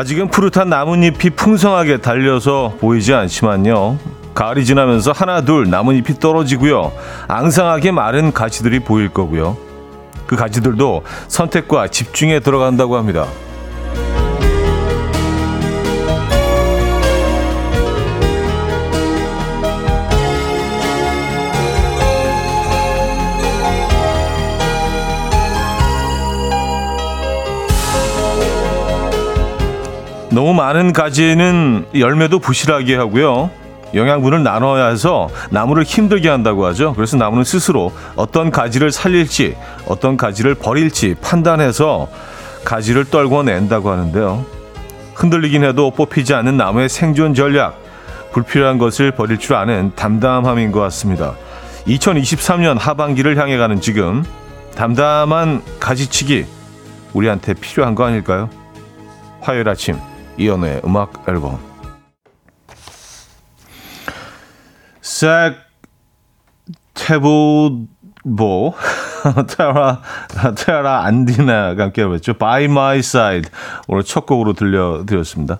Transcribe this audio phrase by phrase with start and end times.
[0.00, 3.98] 아직은 푸릇한 나뭇잎이 풍성하게 달려서 보이지 않지만요.
[4.34, 6.90] 가을이 지나면서 하나 둘 나뭇잎이 떨어지고요.
[7.28, 9.58] 앙상하게 마른 가지들이 보일 거고요.
[10.26, 13.26] 그 가지들도 선택과 집중에 들어간다고 합니다.
[30.30, 33.50] 너무 많은 가지는 열매도 부실하게 하고요.
[33.94, 36.94] 영양분을 나눠야 해서 나무를 힘들게 한다고 하죠.
[36.94, 42.08] 그래서 나무는 스스로 어떤 가지를 살릴지, 어떤 가지를 버릴지 판단해서
[42.64, 44.44] 가지를 떨궈낸다고 하는데요.
[45.14, 47.78] 흔들리긴 해도 뽑히지 않는 나무의 생존 전략,
[48.32, 51.34] 불필요한 것을 버릴 줄 아는 담담함인 것 같습니다.
[51.88, 54.24] 2023년 하반기를 향해 가는 지금
[54.76, 56.46] 담담한 가지치기
[57.12, 58.48] 우리한테 필요한 거 아닐까요?
[59.40, 59.96] 화요일 아침
[60.40, 61.58] 이연우의 음악 앨범
[65.02, 65.54] 색
[66.94, 67.84] 테보보
[69.48, 70.00] 테라
[70.56, 72.32] 테라 안디나가 함께 했죠.
[72.34, 73.50] By My Side
[73.86, 75.58] 오늘 첫 곡으로 들려드렸습니다.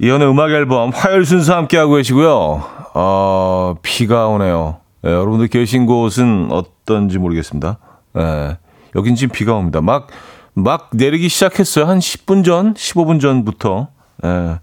[0.00, 2.62] 이연의 음악 앨범 화요일 순서 함께 하고 계시고요.
[2.94, 4.80] 어, 비가 오네요.
[5.00, 7.78] 네, 여러분들 계신 곳은 어떤지 모르겠습니다.
[8.14, 8.58] 네,
[8.94, 9.80] 여긴 지금 비가 옵니다.
[9.80, 10.08] 막,
[10.54, 11.86] 막 내리기 시작했어요.
[11.86, 13.88] 한 10분 전, 15분 전부터.
[14.22, 14.58] 네.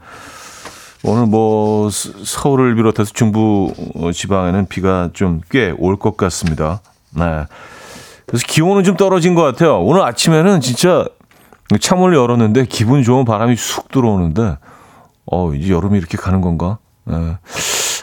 [1.03, 3.73] 오늘 뭐 서울을 비롯해서 중부
[4.13, 6.81] 지방에는 비가 좀 꽤 올 것 같습니다.
[7.15, 7.45] 네.
[8.27, 9.79] 그래서 기온은 좀 떨어진 것 같아요.
[9.81, 11.05] 오늘 아침에는 진짜
[11.79, 14.57] 창문을 열었는데 기분 좋은 바람이 쑥 들어오는데
[15.31, 16.77] 어, 이제 여름이 이렇게 가는 건가?
[17.05, 17.37] 네.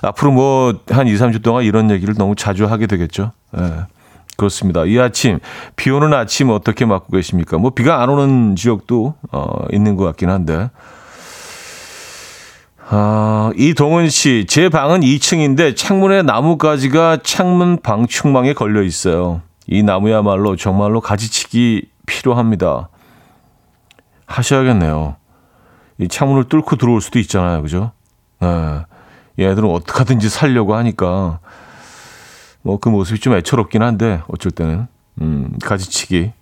[0.03, 3.33] 앞으로 뭐 한 2, 3주 동안 이런 얘기를 너무 자주 하게 되겠죠.
[3.53, 3.63] 네.
[4.37, 4.85] 그렇습니다.
[4.85, 5.39] 이 아침
[5.77, 7.59] 비 오는 아침 어떻게 맞고 계십니까?
[7.59, 10.71] 뭐 비가 안 오는 지역도 어, 있는 것 같긴 한데
[12.89, 19.43] 아, 이동은 씨, 제 방은 2층인데 창문에 나무가지가 창문 방충망에 걸려 있어요.
[19.67, 22.89] 이 나무야말로 정말로 가지치기 필요합니다.
[24.27, 25.17] 하셔야겠네요.
[25.99, 27.63] 이 창문을 뚫고 들어올 수도 있잖아요.
[27.63, 27.91] 그죠?
[28.41, 28.83] 네.
[29.39, 31.41] 얘들은 어떻게 하든지 살려고 하니까
[32.67, 34.87] 뭐 그 모습이 좀 애처롭긴 한데 어쩔 때는
[35.21, 36.33] 음, 가지치기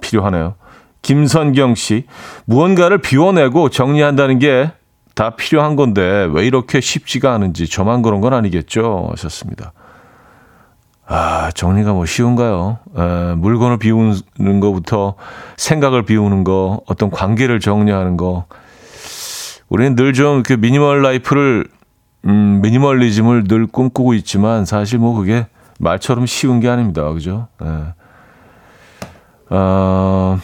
[0.00, 0.54] 필요하네요.
[1.02, 2.04] 김선경 씨,
[2.44, 4.70] 무언가를 비워내고 정리한다는 게
[5.14, 9.08] 다 필요한 건데 왜 이렇게 쉽지가 않은지 저만 그런 건 아니겠죠?
[9.10, 9.72] 하셨습니다.
[11.06, 12.78] 아, 정리가 뭐 쉬운가요?
[12.96, 15.16] 에, 물건을 비우는 것부터
[15.56, 18.46] 생각을 비우는 거, 어떤 관계를 정리하는 거.
[19.68, 21.66] 우리는 늘 좀 그 미니멀 라이프를,
[22.26, 25.46] 음, 미니멀리즘을 늘 꿈꾸고 있지만 사실 뭐 그게
[25.80, 27.10] 말처럼 쉬운 게 아닙니다.
[27.12, 27.48] 그죠?
[27.62, 27.66] 에.
[29.52, 30.38] 어,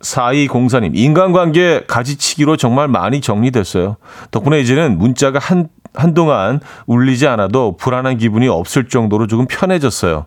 [0.00, 3.96] 4204님, 인간관계 가지치기로 정말 많이 정리됐어요.
[4.30, 10.26] 덕분에 이제는 문자가 한, 한동안 울리지 않아도 불안한 기분이 없을 정도로 조금 편해졌어요.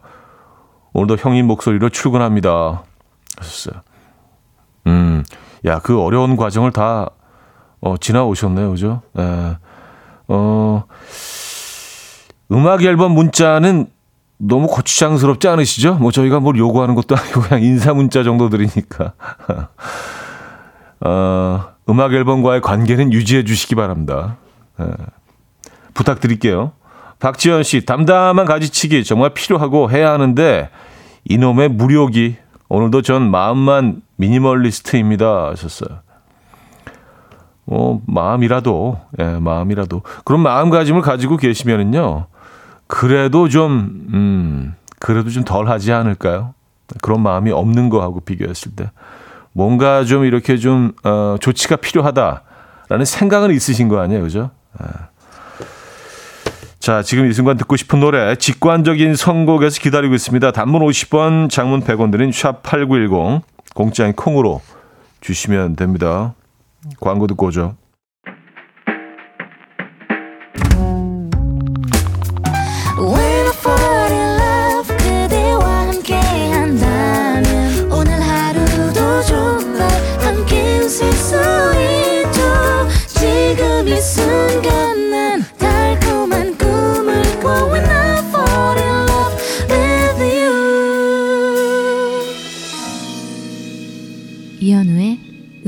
[0.94, 2.84] 오늘도 형님 목소리로 출근합니다.
[3.38, 3.82] 하셨어요.
[4.88, 5.24] 음,
[5.66, 7.10] 야, 그 어려운 과정을 다,
[7.82, 8.72] 어, 지나오셨네요.
[8.72, 9.02] 그죠?
[9.20, 9.58] 예.
[10.28, 10.84] 어,
[12.52, 13.88] 음악 앨범 문자는
[14.38, 15.96] 너무 고추장스럽지 않으시죠?
[15.96, 19.14] 뭐 저희가 뭘 요구하는 것도 아니고 그냥 인사 문자 정도 드리니까.
[21.02, 24.38] 어, 음악 앨범과의 관계는 유지해 주시기 바랍니다.
[24.80, 24.86] 예.
[25.94, 26.74] 부탁드릴게요.
[27.20, 30.70] 박지현 씨, 담담한 가지치기 정말 필요하고 해야 하는데
[31.26, 32.38] 이놈의 무료기
[32.70, 36.00] 오늘도 전 마음만 미니멀리스트입니다 하셨어요.
[37.66, 42.28] 뭐 마음이라도 예, 마음이라도 그런 마음가짐을 가지고 계시면은요.
[42.88, 46.54] 그래도 좀, 음, 그래도 좀 덜 하지 않을까요?
[47.02, 48.90] 그런 마음이 없는 거하고 비교했을 때.
[49.52, 54.22] 뭔가 좀 이렇게 좀, 어, 조치가 필요하다라는 생각은 있으신 거 아니에요?
[54.24, 54.52] 그죠?
[54.78, 55.08] 아.
[56.80, 60.52] 자, 지금 이 순간 듣고 싶은 노래, 직관적인 선곡에서 기다리고 있습니다.
[60.52, 63.42] 단문 50원, 장문 100원 드린 샵8910,
[63.76, 64.62] 공짜인 콩으로
[65.20, 66.34] 주시면 됩니다.
[67.02, 67.76] 광고 듣고 오죠.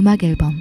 [0.09, 0.59] 음악 앨범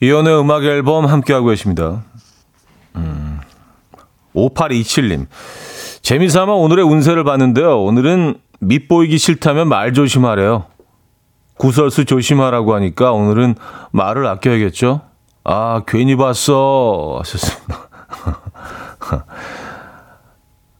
[0.00, 2.04] 이연의 음악 앨범 함께하고 계십니다.
[2.96, 3.40] 음,
[4.34, 5.26] 5827님.
[6.02, 7.82] 재미삼아 오늘의 운세를 봤는데요.
[7.82, 10.66] 오늘은 밑보이기 싫다면 말 조심하래요.
[11.56, 13.54] 구설수 조심하라고 하니까 오늘은
[13.92, 15.00] 말을 아껴야겠죠?
[15.44, 17.16] 아, 괜히 봤어.
[17.20, 17.87] 하셨습니다.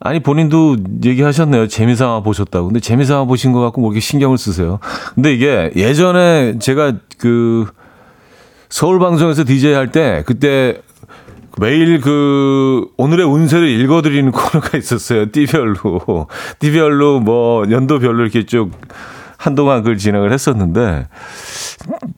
[0.01, 1.67] 아니, 본인도 얘기하셨네요.
[1.67, 2.69] 재미삼아 보셨다고.
[2.69, 4.79] 근데 재미삼아 보신 것 같고, 뭐 이렇게 신경을 쓰세요.
[5.15, 7.67] 근데 이게 예전에 제가 그
[8.69, 10.81] 서울 방송에서 DJ 할 때, 그때
[11.59, 15.33] 매일 그 오늘의 운세를 읽어드리는 코너가 있었어요.
[15.33, 16.29] 띠별로.
[16.61, 18.71] 띠별로 뭐 연도별로 이렇게 쭉
[19.37, 21.09] 한동안 그걸 진행을 했었는데,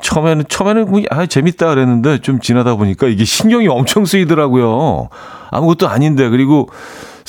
[0.03, 5.11] 처음에는, 처음에는 뭐, 아, 재밌다 그랬는데, 좀 지나다 보니까 이게 신경이 엄청 쓰이더라고요.
[5.50, 6.69] 아무것도 아닌데, 그리고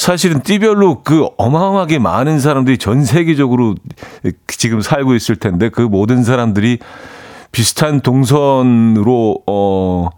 [0.02, 3.76] 사실은 띠별로 그 어마어마하게 많은 사람들이 전 세계적으로
[4.48, 6.80] 지금 살고 있을 텐데, 그 모든 사람들이
[7.52, 10.10] 비슷한 동선으로, 어,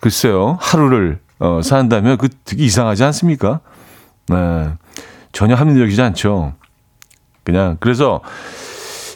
[0.00, 3.60] 글쎄요, 하루를, 어, 산다면 그 되게 이상하지 않습니까?
[4.26, 4.70] 네.
[5.30, 6.54] 전혀 합리적이지 않죠.
[7.44, 8.20] 그냥, 그래서,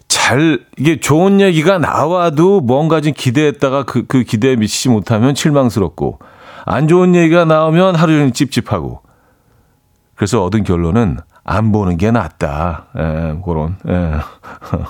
[0.07, 6.21] 잘 이게 좋은 얘기가 나와도 뭔가 좀 기대했다가 그, 그 기대에 미치지 못하면 실망스럽고
[6.65, 9.02] 안 좋은 얘기가 나오면 하루 종일 찝찝하고
[10.23, 12.87] 그래서 얻은 결론은 안 보는 게 낫다.
[12.97, 13.77] 예, 그런.
[13.89, 14.21] 예.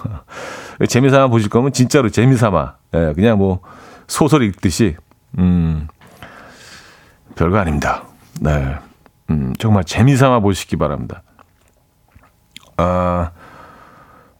[0.85, 2.75] 재미삼아 보실 거면 진짜로 재미삼아.
[2.93, 3.61] 예, 그냥 뭐
[4.07, 4.95] 소설 읽듯이
[5.39, 5.89] 음.
[7.35, 8.03] 별거 아닙니다.
[8.43, 8.77] 네.
[9.31, 11.23] 음, 정말 재미삼아 보시기 바랍니다.
[12.77, 13.31] 아,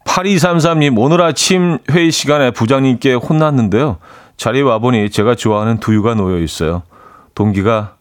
[0.05, 3.97] 8233님, 오늘 아침 회의 시간에 부장님께 혼났는데요.
[4.37, 6.83] 자리에 와보니 제가 좋아하는 두유가 놓여 있어요.
[7.35, 7.95] 동기가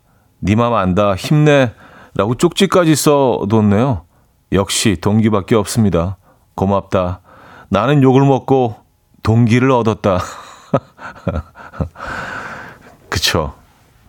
[0.44, 1.72] 니맘 안다, 힘내,
[2.16, 4.04] 라고 쪽지까지 써뒀네요.
[4.52, 6.18] 역시 동기밖에 없습니다.
[6.56, 7.22] 고맙다.
[7.70, 8.76] 나는 욕을 먹고
[9.24, 10.20] 동기를 얻었다.
[13.10, 13.54] 그쵸.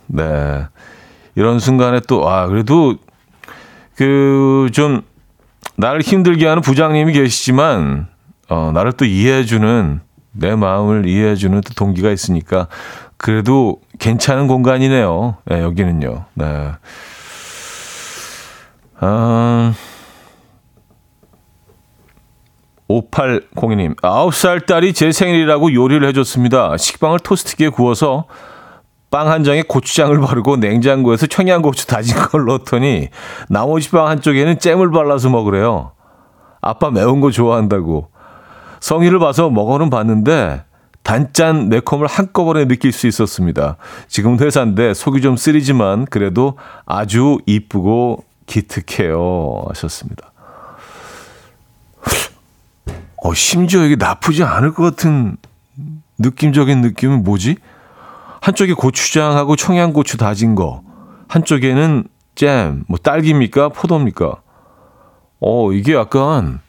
[0.06, 0.66] 네.
[1.34, 2.94] 이런 순간에 또, 아, 그래도
[3.96, 5.02] 그 좀
[5.76, 8.08] 나를 힘들게 하는 부장님이 계시지만,
[8.48, 10.00] 어, 나를 또 이해해주는,
[10.32, 12.68] 내 마음을 이해해주는 또 동기가 있으니까,
[13.16, 15.36] 그래도 괜찮은 공간이네요.
[15.46, 16.24] 네, 여기는요.
[16.34, 16.72] 네.
[19.04, 19.74] 아,
[22.88, 26.76] 5802님, 9살 딸이 제 생일이라고 요리를 해줬습니다.
[26.76, 28.26] 식빵을 토스트기에 구워서
[29.10, 33.08] 빵 한 장에 고추장을 바르고 냉장고에서 청양고추 다진 걸 넣었더니
[33.48, 35.92] 나머지 빵 한쪽에는 잼을 발라서 먹으래요.
[36.60, 38.08] 아빠 매운 거 좋아한다고.
[38.78, 40.62] 성의를 봐서 먹어는 봤는데
[41.02, 43.76] 단짠 매콤을 한꺼번에 느낄 수 있었습니다.
[44.06, 46.56] 지금 회사인데 속이 좀 쓰리지만 그래도
[46.86, 49.64] 아주 이쁘고 기특해요.
[49.68, 50.30] 하셨습니다.
[53.24, 55.36] 어, 심지어 이게 나쁘지 않을 것 같은
[56.18, 57.56] 느낌적인 느낌은 뭐지?
[58.40, 60.82] 한쪽에 고추장하고 청양고추 다진 거,
[61.28, 62.04] 한쪽에는
[62.34, 63.70] 잼, 뭐 딸기입니까?
[63.70, 64.42] 포도입니까?
[65.40, 66.60] 어, 이게 약간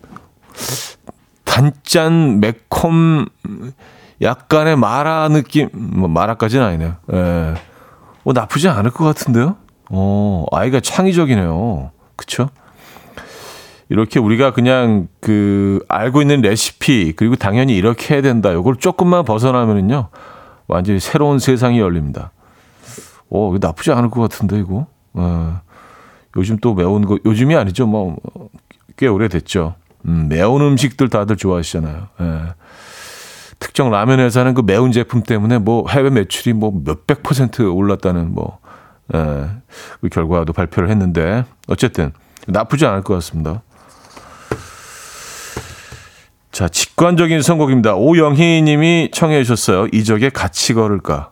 [1.43, 3.25] 단짠 매콤
[4.21, 6.95] 약간의 마라 느낌, 뭐 마라까지는 아니네요.
[7.11, 7.53] 예.
[8.23, 9.57] 어, 나쁘지 않을 것 같은데요?
[9.95, 11.91] 어, 아이가 창의적이네요.
[12.15, 12.49] 그쵸?
[13.89, 18.51] 이렇게 우리가 그냥 그 알고 있는 레시피 그리고 당연히 이렇게 해야 된다.
[18.51, 20.09] 이걸 조금만 벗어나면은요.
[20.67, 22.31] 완전히 새로운 세상이 열립니다.
[23.29, 24.87] 오, 어, 나쁘지 않을 것 같은데 이거.
[25.13, 25.61] 어,
[26.37, 27.85] 요즘 또 매운 거 요즘이 아니죠.
[27.87, 28.17] 뭐
[28.97, 29.75] 꽤 오래됐죠.
[30.05, 32.07] 음, 매운 음식들 다들 좋아하시잖아요.
[32.21, 32.41] 예.
[33.59, 38.59] 특정 라면 회사는 그 매운 제품 때문에 뭐 해외 매출이 뭐 몇백 퍼센트 올랐다는 뭐
[39.13, 39.49] 예,
[40.01, 42.11] 그 결과도 발표를 했는데 어쨌든
[42.47, 43.61] 나쁘지 않을 것 같습니다.
[46.51, 47.95] 자, 직관적인 선곡입니다.
[47.95, 49.87] 오영희 님이 청해 주셨어요.
[49.91, 51.31] 이적에 같이 걸을까?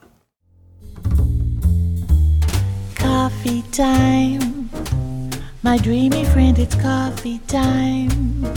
[2.97, 4.69] Coffee time.
[5.63, 8.51] My dreamy friend, it's coffee time.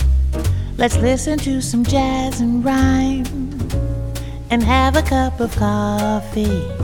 [0.78, 3.26] Let's listen to some jazz and rhyme
[4.50, 6.84] and have a cup of coffee.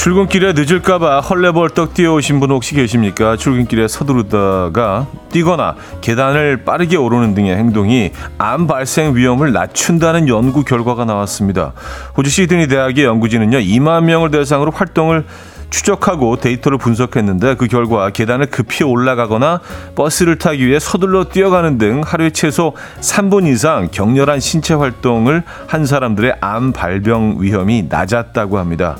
[0.00, 3.36] 출근길에 늦을까봐 헐레벌떡 뛰어오신 분 혹시 계십니까?
[3.36, 11.74] 출근길에 서두르다가 뛰거나 계단을 빠르게 오르는 등의 행동이 암 발생 위험을 낮춘다는 연구 결과가 나왔습니다.
[12.16, 15.26] 호주 시드니 대학의 연구진은요, 2만 명을 대상으로 활동을
[15.68, 19.60] 추적하고 데이터를 분석했는데 그 결과 계단을 급히 올라가거나
[19.96, 26.36] 버스를 타기 위해 서둘러 뛰어가는 등 하루에 최소 3분 이상 격렬한 신체 활동을 한 사람들의
[26.40, 28.96] 암 발병 위험이 낮았다고 합니다.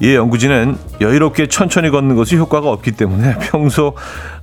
[0.00, 3.94] 이 연구진은 여유롭게 천천히 걷는 것이 효과가 없기 때문에 평소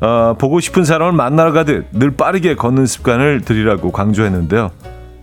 [0.02, 4.72] 어, 보고 싶은 사람을 만나러 가듯 늘 빠르게 걷는 습관을 들이라고 강조했는데요.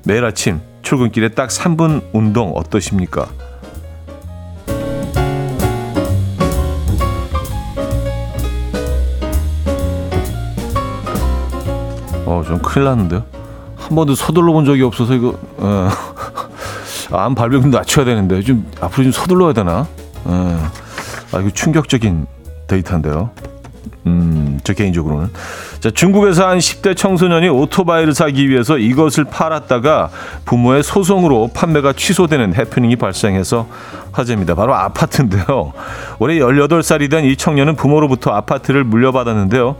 [0.06, 3.26] 매일 아침 출근길에 딱 3분 운동 어떠십니까?
[12.24, 13.24] 어, 좀 큰일 났는데요.
[13.76, 15.90] 한 번도 서둘러 본 적이 없어서 이거 어,
[17.12, 19.86] 암 발병 좀 낮춰야 되는데 좀 앞으로 좀 서둘러야 되나?
[20.24, 20.70] 어,
[21.32, 22.26] 아 이거 충격적인
[22.66, 23.30] 데이터인데요.
[24.06, 25.28] 음, 저 개인적으로는.
[25.78, 30.10] 자, 중국에서 한 10대 청소년이 오토바이를 사기 위해서 이것을 팔았다가
[30.44, 33.68] 부모의 소송으로 판매가 취소되는 해프닝이 발생해서
[34.10, 34.54] 화제입니다.
[34.56, 35.72] 바로 아파트인데요.
[36.18, 39.76] 올해 18살이 된 이 청년은 부모로부터 아파트를 물려받았는데요.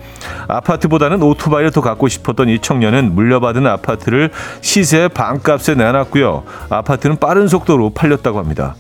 [0.49, 4.31] 아파트보다는 오토바이를 더 갖고 싶었던 이 청년은 물려받은 아파트를
[4.61, 6.45] 시세 반값에 내놨고요.
[6.71, 8.77] 아파트는 빠른 속도로 팔렸다고 합니다.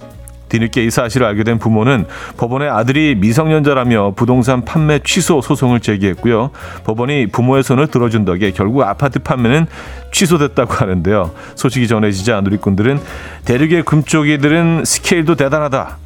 [0.52, 2.04] 뒤늦게 이 사실을 알게 된 부모는
[2.37, 6.50] 법원에 아들이 미성년자라며 부동산 판매 취소 소송을 제기했고요.
[6.85, 9.66] 법원이 부모의 손을 들어준 덕에 결국 아파트 판매는
[10.12, 11.30] 취소됐다고 하는데요.
[11.54, 13.00] 소식이 전해지자 누리꾼들은
[13.47, 15.97] 대륙의 금쪽이들은 스케일도 대단하다.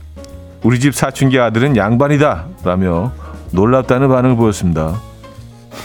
[0.62, 2.46] 우리 집 사춘기 아들은 양반이다.
[2.64, 3.12] 라며
[3.50, 5.00] 놀랍다는 반응을 보였습니다.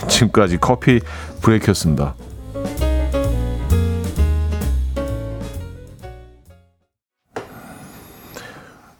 [0.07, 0.99] 지금까지 커피
[1.41, 2.13] 브레이크였습니다.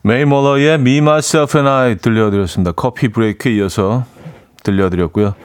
[0.03, 2.71] 메이 몰러의 Me, Myself and I 들려드렸습니다.
[2.71, 4.05] 커피 브레이크 이어서
[4.63, 5.35] 들려드렸고요.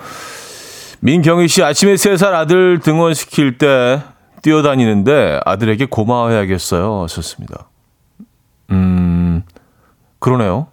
[1.01, 4.03] 민경희 씨 아침에 3살 아들 등원시킬 때
[4.43, 7.03] 뛰어다니는데 아들에게 고마워해야겠어요.
[7.03, 7.69] 하셨습니다.
[8.71, 9.43] 음,
[10.19, 10.69] 그러네요.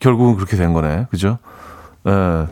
[0.00, 1.06] 결국은 그렇게 된 거네.
[1.10, 1.38] 그죠?
[2.06, 2.46] 예.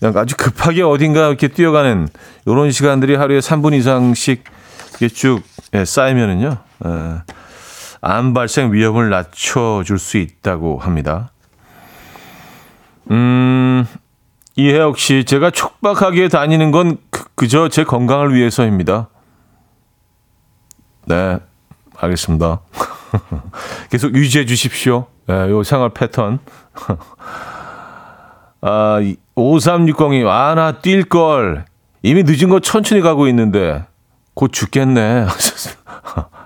[0.00, 2.08] 그냥 아주 급하게 어딘가 이렇게 뛰어가는
[2.46, 4.44] 이런 시간들이 하루에 3분 이상씩
[5.14, 5.42] 쭉
[5.74, 6.56] 예, 쌓이면은요.
[6.86, 6.90] 예.
[8.06, 11.32] 암 발생 위험을 낮춰줄 수 있다고 합니다.
[13.10, 13.86] 음,
[14.56, 19.08] 이해혁 씨, 제가 촉박하게 다니는 건 그, 그저 제 건강을 위해서입니다.
[21.06, 21.38] 네,
[21.96, 22.60] 알겠습니다.
[23.90, 25.06] 계속 유지해 주십시오.
[25.26, 26.40] 네, 요 생활 패턴.
[28.60, 28.98] 아,
[29.34, 31.64] 5360이, 아, 나 뛸 걸.
[32.02, 33.86] 이미 늦은 거 천천히 가고 있는데,
[34.34, 35.26] 곧 죽겠네.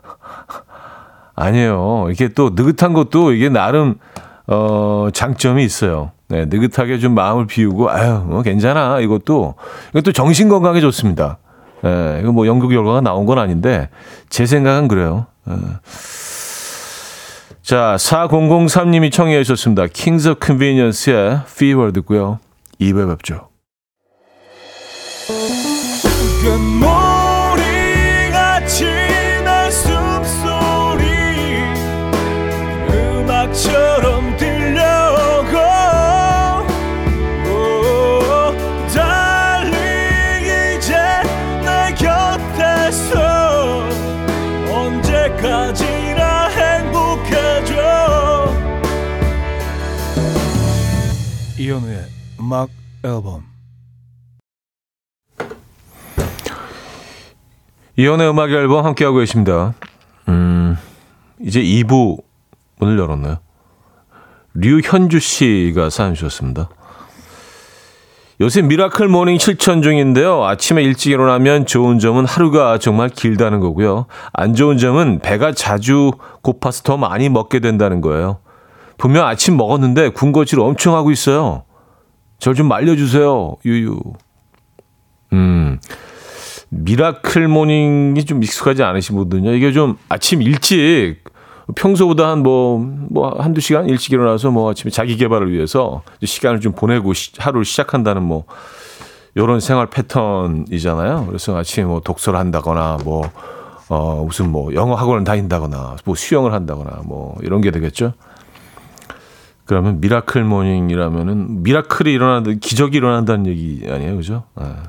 [1.38, 2.08] 아니에요.
[2.10, 3.96] 이게 또 느긋한 것도 이게 나름
[4.46, 6.12] 어 장점이 있어요.
[6.28, 9.00] 네, 느긋하게 좀 마음을 비우고 아유, 뭐 괜찮아.
[9.00, 9.54] 이것도
[9.90, 11.38] 이것도 정신 건강에 좋습니다.
[11.84, 13.88] 예, 이거 뭐 연구 결과가 나온 건 아닌데
[14.28, 15.26] 제 생각은 그래요.
[15.48, 15.54] 예.
[17.62, 19.86] 자, 4003님이 청해 주셨습니다.
[19.92, 22.38] Kings of Convenience의 Fever 듣고요.
[22.80, 23.48] 2부 뵙죠.
[52.48, 52.70] 음악
[53.04, 53.42] 앨범
[57.96, 59.74] 이현우의 음악 앨범 함께하고 계십니다.
[60.28, 60.78] 음,
[61.40, 62.22] 이제 2부
[62.78, 63.40] 문을 열었나요?
[64.54, 66.70] 류현주 씨가 사연 주셨습니다.
[68.40, 70.42] 요새 miracle morning 실천 중인데요.
[70.46, 74.06] 아침에 일찍 일어나면 좋은 점은 하루가 정말 길다는 거고요.
[74.32, 78.38] 안 좋은 점은 배가 자주 고파서 더 많이 먹게 된다는 거예요.
[78.96, 81.64] 분명 아침 먹었는데 군것질 엄청 하고 있어요.
[82.38, 83.56] 절 좀 말려주세요.
[83.64, 84.00] 유유.
[85.32, 85.78] 음.
[86.70, 89.52] miracle morning이 좀 익숙하지 않으신 분들은요.
[89.52, 91.16] 이게 좀 아침 일찍
[91.74, 92.78] 평소보다 한 뭐,
[93.10, 97.64] 뭐, 한두 시간 일찍 일어나서 뭐 아침에 자기 개발을 위해서 시간을 좀 보내고 시, 하루를
[97.64, 98.44] 시작한다는 뭐,
[99.36, 101.26] 요런 생활 패턴이잖아요.
[101.26, 103.30] 그래서 아침에 뭐 독서를 한다거나 뭐,
[103.88, 108.12] 어, 무슨 뭐 영어 학원을 다닌다거나 뭐 수영을 한다거나 뭐 이런 게 되겠죠.
[109.68, 114.44] 그러면 miracle morning이라면은 miracle이 일어난다, 기적이 일어난다는 얘기 아니에요, 그죠?
[114.54, 114.84] 아,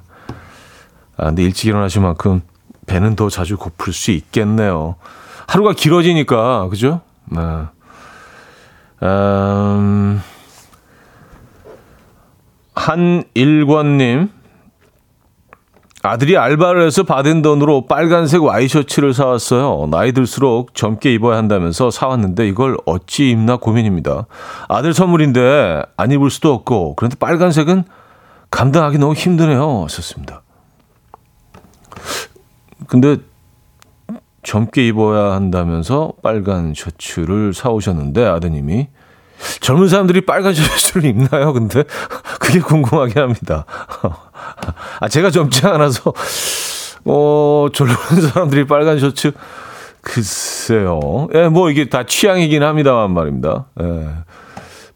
[1.17, 2.41] 아 근데 일찍 일어나신 만큼
[2.85, 4.95] 배는 더 자주 고플 수 있겠네요.
[5.47, 7.01] 하루가 길어지니까, 그죠?
[7.25, 7.41] 네.
[9.03, 10.21] 음,
[12.73, 14.29] 한일권님,
[16.01, 19.87] 아들이 알바를 해서 받은 돈으로 빨간색 와이셔츠를 사왔어요.
[19.91, 24.25] 나이 들수록 젊게 입어야 한다면서 사왔는데 이걸 어찌 입나 고민입니다.
[24.69, 27.83] 아들 선물인데 안 입을 수도 없고 그런데 빨간색은
[28.49, 29.83] 감당하기 너무 힘드네요.
[29.83, 30.41] 하셨습니다.
[32.87, 33.17] 근데
[34.41, 38.87] 젊게 입어야 한다면서 빨간 셔츠를 사오셨는데 아드님이
[39.61, 41.53] 젊은 사람들이 빨간 셔츠를 입나요?
[41.53, 41.83] 근데
[42.39, 43.65] 그게 궁금하게 합니다.
[44.99, 46.13] 아 제가 젊지 않아서
[47.05, 47.95] 어 젊은
[48.31, 49.31] 사람들이 빨간 셔츠
[50.01, 51.27] 글쎄요.
[51.33, 53.65] 예, 뭐 이게 다 취향이긴 합니다만 말입니다.
[53.81, 54.07] 예.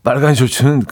[0.03, 0.83] 빨간 셔츠는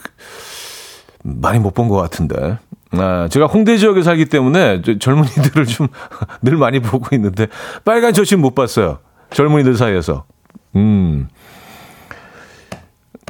[1.24, 2.58] 많이 못 본 것 같은데.
[2.92, 5.88] 아, 제가 홍대 지역에 살기 때문에 젊은이들을 좀
[6.42, 7.46] 늘 많이 보고 있는데
[7.84, 8.98] 빨간 셔츠는 못 봤어요.
[9.30, 10.24] 젊은이들 사이에서.
[10.76, 11.28] 음.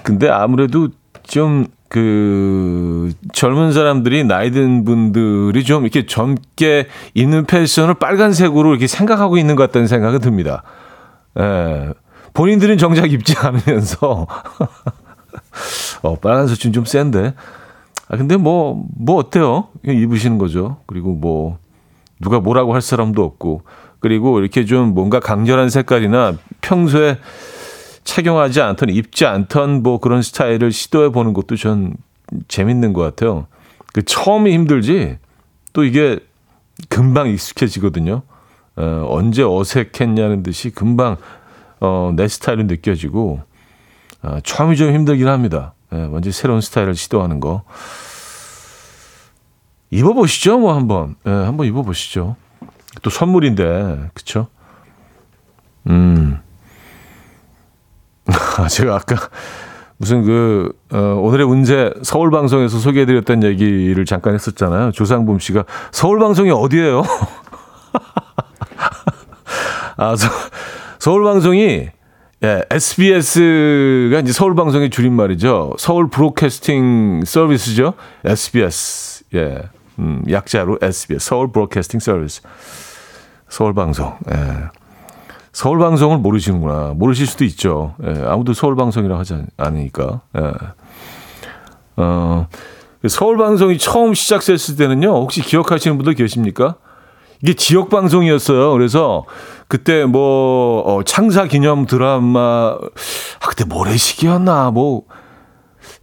[0.03, 0.89] 근데 아무래도
[1.23, 9.37] 좀 그 젊은 사람들이 나이 든 분들이 좀 이렇게 젊게 입는 패션을 빨간색으로 이렇게 생각하고
[9.37, 10.63] 있는 것 같다는 생각이 듭니다.
[11.39, 11.93] 예.
[12.33, 14.27] 본인들은 정작 입지 않으면서
[16.01, 17.35] 어, 빨간 셔츠는 좀 센데.
[18.09, 19.69] 아 근데 뭐뭐 뭐 어때요?
[19.83, 20.79] 그냥 입으시는 거죠.
[20.87, 21.59] 그리고 뭐
[22.23, 23.65] 누가 뭐라고 할 사람도 없고
[24.01, 27.19] 그리고 이렇게 좀 뭔가 강렬한 색깔이나 평소에
[28.05, 31.95] 착용하지 않던 입지 않던 뭐 그런 스타일을 시도해 보는 것도 전
[32.49, 33.47] 재밌는 것 같아요.
[33.93, 35.19] 그 처음이 힘들지
[35.73, 36.19] 또 이게
[36.89, 38.23] 금방 익숙해지거든요.
[38.77, 41.17] 어, 언제 어색했냐는 듯이 금방
[41.81, 43.43] 어, 내 스타일은 느껴지고
[44.23, 45.75] 어, 처음이 좀 힘들긴 합니다.
[45.93, 47.63] 예, 완전 새로운 스타일을 시도하는 거.
[49.91, 51.17] 입어보시죠, 뭐 한번.
[51.27, 52.37] 예, 한번 입어보시죠.
[53.03, 54.47] 또 선물인데, 그쵸?
[55.89, 56.41] 음.
[58.71, 59.17] 제가 아까
[59.97, 64.93] 무슨 그, 어, 오늘의 문제 서울 방송에서 소개해드렸던 얘기를 잠깐 했었잖아요.
[64.93, 67.05] 조상범 씨가 서울 방송이 어디예요?
[69.97, 70.29] 아, 서,
[70.99, 71.89] 서울 방송이
[72.45, 75.75] 예, SBS가 이제 서울 방송의 줄임말이죠.
[75.79, 77.95] 서울 브로드캐스팅 서비스죠.
[78.25, 79.25] SBS.
[79.35, 79.63] 예.
[80.01, 81.25] 음, 약자로 SBS.
[81.25, 82.43] 서울 브로드캐스팅 서비스.
[83.49, 84.17] 서울 방송.
[84.33, 84.82] 예.
[85.53, 86.95] 서울 방송을 모르시는구나.
[86.97, 87.95] 모르실 수도 있죠.
[88.05, 90.23] 예, 아무도 서울 방송이라 하지 않으니까.
[90.39, 90.53] 예.
[91.97, 92.47] 어,
[93.09, 95.09] 서울 방송이 처음 시작됐을 때는요.
[95.09, 96.77] 혹시 기억하시는 분들 계십니까?
[97.43, 98.73] 이게 지역 방송이었어요.
[98.73, 99.25] 그래서
[99.69, 102.77] 그때 뭐 어, 창사 기념 드라마
[103.41, 105.03] 아 그때 모래시계였나 뭐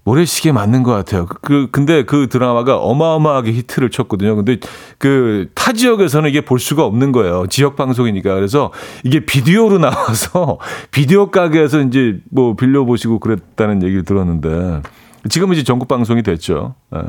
[0.10, 1.28] 모래시계 맞는 것 같아요.
[1.28, 4.36] 그 근데 그 드라마가 어마어마하게 히트를 쳤거든요.
[4.36, 4.58] 근데
[4.98, 7.46] 그 타 지역에서는 이게 볼 수가 없는 거예요.
[7.48, 8.72] 지역 방송이니까 그래서
[9.04, 10.58] 이게 비디오로 나와서
[10.90, 14.82] 비디오 가게에서 이제 뭐 빌려 보시고 그랬다는 얘기를 들었는데
[15.30, 16.74] 지금은 이제 전국 방송이 됐죠.
[16.96, 17.02] 예.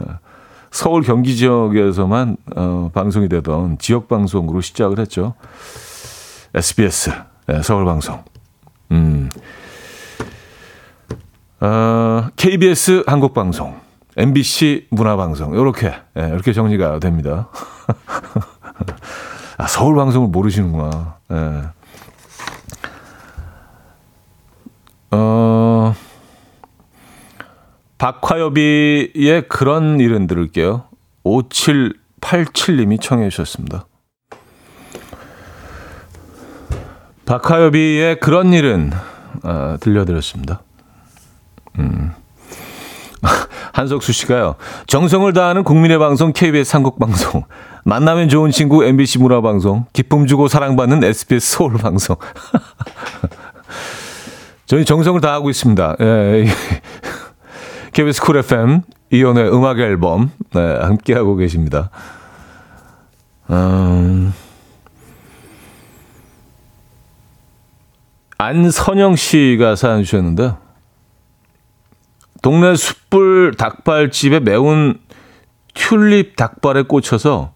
[0.70, 5.34] 서울 경기 지역에서만 어, 방송이 되던 지역 방송으로 시작을 했죠.
[6.54, 7.12] SBS
[7.46, 8.22] 네, 서울 방송.
[8.92, 9.30] 음.
[11.60, 13.78] 어, KBS 한국 방송,
[14.16, 17.48] MBC 문화 방송 이렇게 네, 이렇게 정리가 됩니다.
[19.58, 21.16] 아, 서울 방송을 모르시는구나.
[21.28, 21.62] 네.
[25.10, 25.94] 어.
[27.98, 30.84] 박화여비의 그런 일은 들을게요.
[31.24, 33.86] 5787님이 청해 주셨습니다.
[37.26, 38.92] 박하여비의 그런 일은
[39.42, 40.62] 어, 들려드렸습니다.
[41.78, 42.12] 음.
[43.72, 44.56] 한석수 씨가요.
[44.86, 47.44] 정성을 다하는 국민의 방송 KBS 한국 방송.
[47.84, 49.86] 만나면 좋은 친구 MBC 문화 방송.
[49.92, 52.16] 기쁨 주고 사랑받는 SBS 서울 방송.
[54.66, 55.96] 저희 정성을 다하고 있습니다.
[56.00, 56.46] 예.
[57.92, 61.90] KBS 쿨 FM 이연의 음악 앨범 네, 함께 하고 계십니다.
[63.50, 64.32] 음...
[68.38, 70.54] 안선영 씨가 사연 주셨는데
[72.42, 74.98] 동네 숯불 닭발집에 매운
[75.74, 77.52] 튤립 닭발에 꽂혀서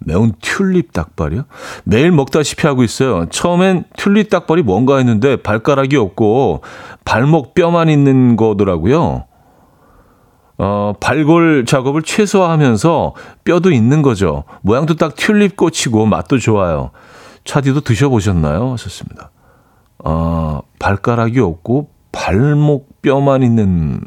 [0.00, 1.44] 매운 튤립 닭발이요?
[1.84, 3.26] 매일 먹다시피 하고 있어요.
[3.28, 6.62] 처음엔 튤립 닭발이 뭔가 했는데 발가락이 없고
[7.04, 9.26] 발목 뼈만 있는 거더라고요.
[10.56, 14.44] 어, 발골 작업을 최소화하면서 뼈도 있는 거죠.
[14.62, 16.90] 모양도 딱 튤립 꽃이고 맛도 좋아요.
[17.44, 18.72] 차디도 드셔보셨나요?
[18.72, 19.30] 하셨습니다.
[20.04, 24.00] 아, 발가락이 없고 발목 뼈만 있는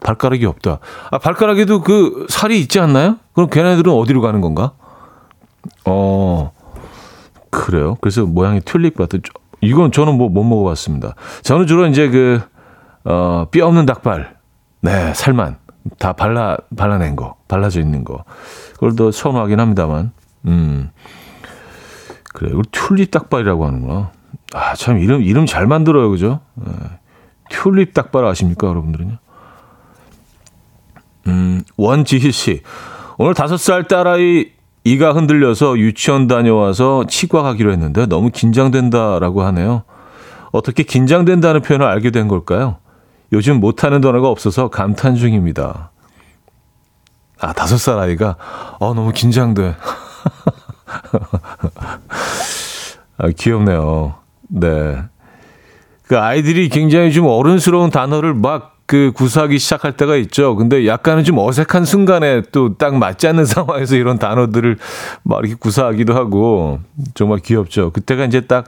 [0.00, 0.80] 발가락이 없다.
[1.10, 3.16] 아, 발가락에도 그 살이 있지 않나요?
[3.32, 4.72] 그럼 걔네들은 어디로 가는 건가?
[5.86, 6.52] 어,
[7.50, 7.96] 그래요.
[8.00, 9.22] 그래서 모양이 튤립 같은,
[9.62, 11.14] 이건 저는 뭐 못 먹어봤습니다.
[11.42, 12.40] 저는 주로 이제 그,
[13.04, 14.36] 어, 뼈 없는 닭발.
[14.82, 15.56] 네, 살만.
[15.98, 17.36] 다 발라, 발라낸 거.
[17.48, 18.24] 발라져 있는 거.
[18.74, 20.12] 그걸 더 선호하긴 합니다만.
[20.46, 20.90] 음.
[22.34, 22.50] 그래.
[22.50, 24.10] 이걸 튤립 닭발이라고 하는구나.
[24.54, 26.08] 아, 참, 이름, 이름 잘 만들어요.
[26.10, 26.38] 그죠?
[26.54, 26.72] 네.
[27.50, 29.16] 튤립 닭발 아십니까, 여러분들은요?
[31.26, 32.62] 음, 원지희 씨.
[33.18, 34.52] 오늘 다섯 살 딸아이
[34.84, 39.82] 이가 흔들려서 유치원 다녀와서 치과 가기로 했는데 너무 긴장된다라고 하네요.
[40.52, 42.76] 어떻게 긴장된다는 표현을 알게 된 걸까요?
[43.32, 45.90] 요즘 못하는 단어가 없어서 감탄 중입니다.
[47.40, 48.36] 아, 다섯 살 아이가,
[48.78, 49.74] 어, 너무 긴장돼.
[53.18, 54.23] 아, 귀엽네요.
[54.48, 55.02] 네.
[56.06, 60.56] 그 아이들이 굉장히 좀 어른스러운 단어를 막 그 구사하기 시작할 때가 있죠.
[60.56, 64.78] 근데 약간은 좀 어색한 순간에 또 딱 맞지 않는 상황에서 이런 단어들을
[65.22, 66.80] 막 이렇게 구사하기도 하고
[67.14, 67.90] 정말 귀엽죠.
[67.92, 68.66] 그때가 이제 딱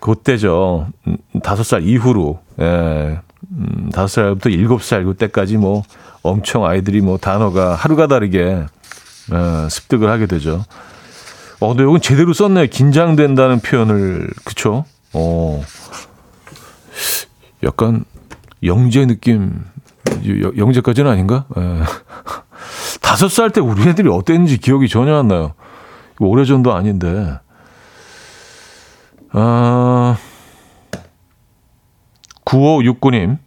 [0.00, 0.88] 그때죠.
[1.06, 3.20] 음, 다섯 살 이후로, 예.
[3.52, 5.84] 음, 다섯 살부터 일곱 살 그때까지 뭐
[6.22, 8.64] 엄청 아이들이 뭐 단어가 하루가 다르게
[9.32, 10.64] 예, 습득을 하게 되죠.
[11.62, 12.66] 어, 근데 이건 제대로 썼네.
[12.66, 14.84] 긴장된다는 표현을, 그쵸?
[15.12, 15.62] 어.
[17.62, 18.04] 약간
[18.64, 19.64] 영재 느낌,
[20.24, 21.46] 영재까지는 아닌가?
[21.56, 21.82] 예.
[23.00, 25.54] 다섯 살 때 우리 애들이 어땠는지 기억이 전혀 안 나요.
[26.18, 27.38] 오래전도 아닌데.
[29.32, 30.16] 아,
[32.44, 33.38] 9569님.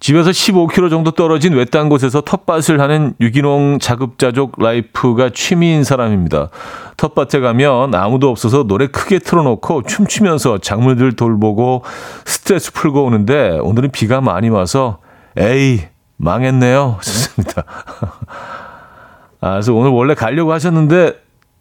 [0.00, 6.50] 집에서 15km 정도 떨어진 외딴 곳에서 텃밭을 하는 유기농 자급자족 life가 취미인 사람입니다.
[6.96, 11.82] 텃밭에 가면 아무도 없어서 노래 크게 틀어놓고 춤추면서 작물들 돌보고
[12.24, 14.98] 스트레스 풀고 오는데 오늘은 비가 많이 와서
[15.36, 15.80] 에이
[16.16, 16.98] 망했네요.
[17.02, 17.64] 좋습니다.
[19.40, 21.12] 아, 그래서 오늘 원래 가려고 하셨는데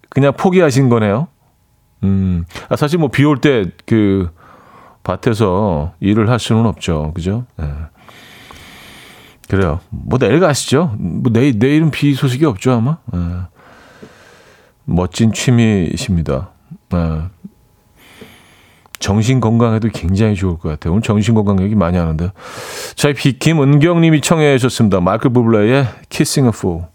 [0.10, 1.28] 그냥 포기하신 거네요.
[2.04, 4.30] 음, 아, 사실 뭐 비 올 때 그
[5.04, 7.12] 밭에서 일을 할 수는 없죠.
[7.16, 7.46] 그죠?
[7.58, 7.66] 네.
[9.48, 9.80] 그래요.
[9.90, 10.96] 뭐 내일 가시죠.
[10.98, 12.98] 뭐 내일, 내일은 비 소식이 없죠, 아마.
[13.14, 13.20] 네.
[14.86, 16.50] 멋진 취미십니다.
[16.90, 17.22] 네.
[19.00, 20.94] 정신 건강에도 굉장히 좋을 것 같아요.
[20.94, 22.32] 오늘 정신 건강 얘기 많이 하는데.
[22.96, 25.00] 자, 비 김은경 님이 청해 주셨습니다.
[25.02, 26.86] 마이클 부블레의 Kissing a Fool.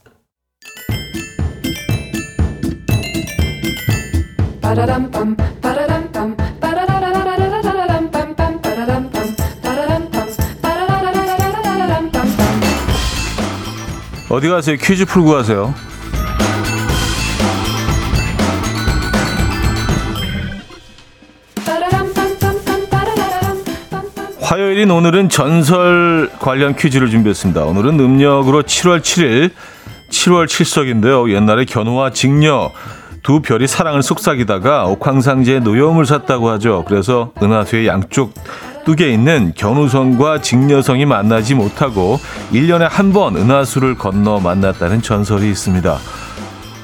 [14.32, 14.78] 어디 가세요?
[14.80, 15.74] 퀴즈 풀고 가세요.
[24.40, 27.62] 화요일인 오늘은 전설 관련 퀴즈를 준비했습니다.
[27.62, 29.50] 오늘은 음력으로 7월 7일,
[30.10, 31.30] 7월 7석인데요.
[31.34, 32.70] 옛날에 견우와 직녀
[33.22, 36.84] 두 별이 사랑을 속삭이다가 옥황상제의 노여움을 샀다고 하죠.
[36.88, 38.32] 그래서 은하수의 양쪽
[38.84, 42.18] 뚝에 있는 견우성과 직녀성이 만나지 못하고
[42.52, 45.98] 1년에 한 번 은하수를 건너 만났다는 전설이 있습니다.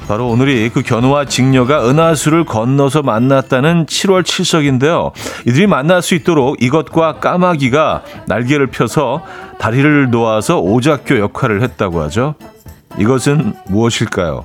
[0.07, 5.13] 바로 오늘이 그 견우와 직녀가 은하수를 건너서 만났다는 7월 7석인데요.
[5.47, 9.23] 이들이 만날 수 있도록 이것과 까마귀가 날개를 펴서
[9.59, 12.35] 다리를 놓아서 오작교 역할을 했다고 하죠.
[12.99, 14.45] 이것은 무엇일까요?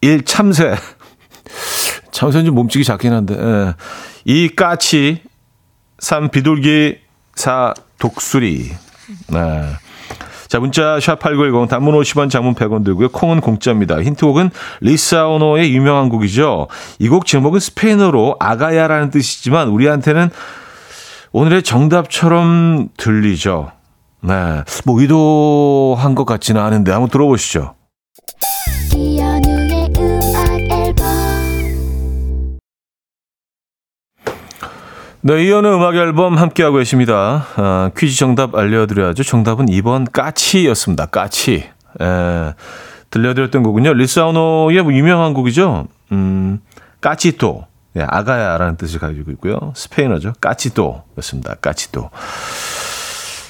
[0.00, 0.24] 1.
[0.24, 0.74] 참새.
[2.10, 3.36] 참새는 좀 몸집이 작긴 한데.
[3.38, 3.74] 예.
[4.24, 4.54] 2.
[4.56, 5.22] 까치.
[5.98, 6.30] 3.
[6.30, 6.98] 비둘기.
[7.34, 7.74] 4.
[7.98, 8.70] 독수리.
[9.28, 9.62] 네.
[10.48, 13.08] 자, 문자 샵8910 단문 50원 장문 100원 들고요.
[13.08, 14.00] 콩은 공짜입니다.
[14.00, 16.68] 힌트곡은 리사오노의 유명한 곡이죠.
[17.00, 20.30] 이 곡 제목은 스페인어로 아가야라는 뜻이지만 우리한테는
[21.32, 23.72] 오늘의 정답처럼 들리죠.
[24.22, 24.62] 네.
[24.84, 27.74] 뭐 의도한 것 같지는 않은데 한번 들어보시죠.
[35.26, 37.48] 네, 이연의 음악 앨범 함께하고 계십니다.
[37.56, 39.24] 아, 퀴즈 정답 알려드려야죠.
[39.24, 41.06] 정답은 2번 까치였습니다.
[41.06, 41.64] 까치.
[42.00, 42.54] 에,
[43.10, 43.94] 들려드렸던 곡은요.
[43.94, 45.88] 리사우노의 뭐 유명한 곡이죠.
[46.12, 46.60] 음,
[47.00, 47.66] 까치또.
[47.94, 49.72] 네, 아가야라는 뜻을 가지고 있고요.
[49.74, 50.34] 스페인어죠.
[50.40, 51.56] 까치또였습니다.
[51.56, 52.10] 까치또.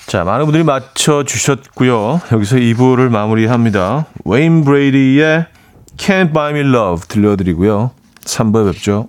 [0.07, 2.23] 자, 많은 분들이 맞춰주셨고요.
[2.33, 4.07] 여기서 2부를 마무리합니다.
[4.25, 5.45] 웨인 브레이디의
[5.99, 7.91] Can't Buy Me Love 들려드리고요.
[8.25, 9.09] 3부에 뵙죠.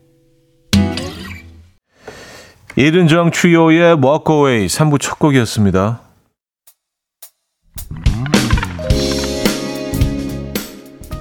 [2.81, 6.01] 이른정 추요의 Walk Away 3부 첫 곡이었습니다.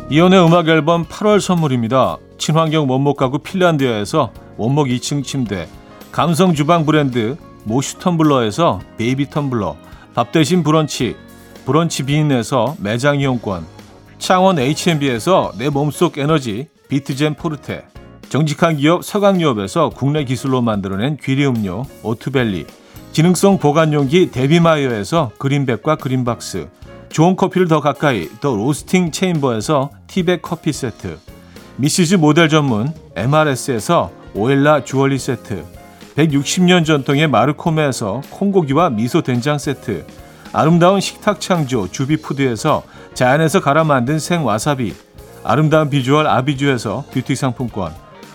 [0.08, 2.16] 이현우의 음악 앨범 8월 선물입니다.
[2.38, 5.68] 친환경 원목 가구 핀란드에서 원목 2층 침대,
[6.10, 9.76] 감성 주방 브랜드 모슈 텀블러에서 베이비 텀블러,
[10.14, 11.14] 밥 대신 브런치,
[11.66, 13.66] 브런치 빈에서 매장 이용권,
[14.18, 17.84] 창원 H&B에서 내 몸속 에너지 비트젠 포르테,
[18.30, 22.64] 정직한 기업 서강유업에서 국내 기술로 만들어낸 귀리 음료 오투벨리,
[23.12, 26.68] 기능성 보관용기 데비마이어에서 그린백과 그린박스
[27.08, 31.18] 좋은 커피를 더 가까이 더 로스팅 체인버에서 티백 커피 세트
[31.74, 35.64] 미시즈 모델 전문 MRS에서 오엘라 주얼리 세트
[36.14, 40.06] 160년 전통의 마르코메에서 콩고기와 미소 된장 세트
[40.52, 44.94] 아름다운 식탁 창조 주비푸드에서 자연에서 갈아 만든 생와사비
[45.42, 47.92] 아름다운 비주얼 아비주에서 뷰티 상품권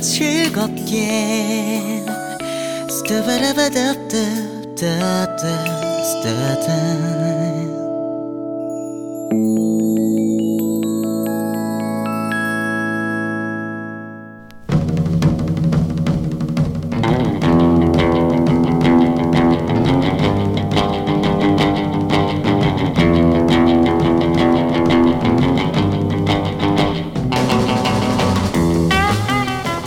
[0.00, 1.82] 즐겁게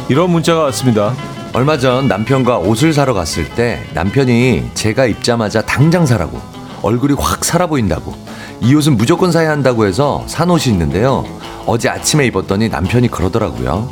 [0.08, 1.16] 이런 문자가 왔습니다.
[1.54, 6.40] 얼마 전 남편과 옷을 사러 갔을 때 남편이 제가 입자마자 당장 사라고
[6.84, 8.14] 얼굴이 확 살아 보인다고
[8.62, 11.26] 이 옷은 무조건 사야 한다고 해서 산 옷이 있는데요.
[11.66, 13.90] 어제 아침에 입었더니 남편이 그러더라고요.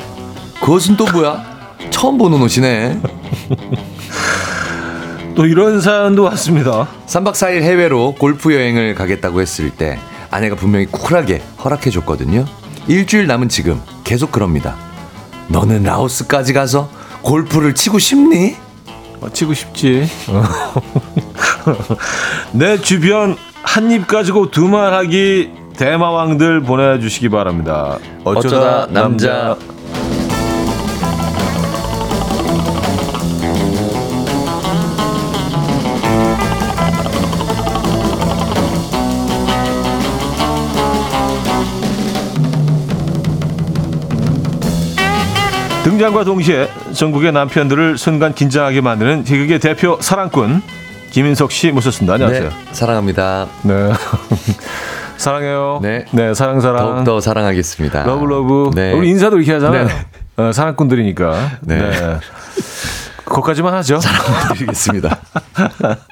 [0.61, 1.43] 그 옷은 또 뭐야?
[1.89, 3.01] 처음 보는 옷이네.
[5.35, 6.87] 또 이런 사연도 왔습니다.
[7.07, 9.97] 3박 4일 해외로 골프 여행을 가겠다고 했을 때
[10.29, 12.45] 아내가 분명히 쿨하게 허락해 줬거든요.
[12.87, 14.92] 일주일 남은 지금 계속 그럽니다.
[15.53, 16.89] 너는 라오스까지 가서
[17.21, 18.55] 골프를 치고 싶니?
[19.21, 20.09] 어, 치고 싶지.
[20.29, 20.43] 어.
[22.51, 27.97] 내 주변 한 입 가지고 두 말 하기 대마왕들 보내주시기 바랍니다.
[28.23, 29.33] 어쩌다, 어쩌다 남자.
[29.33, 29.57] 남자.
[46.03, 50.61] 등장과 동시에 전국의 남편들을 순간 긴장하게 만드는 희극의 대표 사랑꾼
[51.11, 52.15] 김인석 씨 모셨습니다.
[52.15, 52.49] 안녕하세요.
[52.49, 53.47] 네, 사랑합니다.
[53.61, 53.93] 네.
[55.15, 55.79] 사랑해요.
[55.81, 56.03] 네.
[56.11, 56.77] 네, 사랑 사랑.
[56.77, 58.03] 더욱 더 사랑하겠습니다.
[58.03, 58.71] love love.
[58.75, 58.91] 네.
[58.91, 59.87] 우리 인사도 이렇게 하잖아요.
[59.87, 59.93] 네.
[60.35, 61.51] 어, 사랑꾼들이니까.
[61.61, 61.77] 네.
[61.77, 62.17] 네.
[63.23, 63.99] 거기까지만 하죠.
[64.01, 65.17] 사랑드리겠습니다.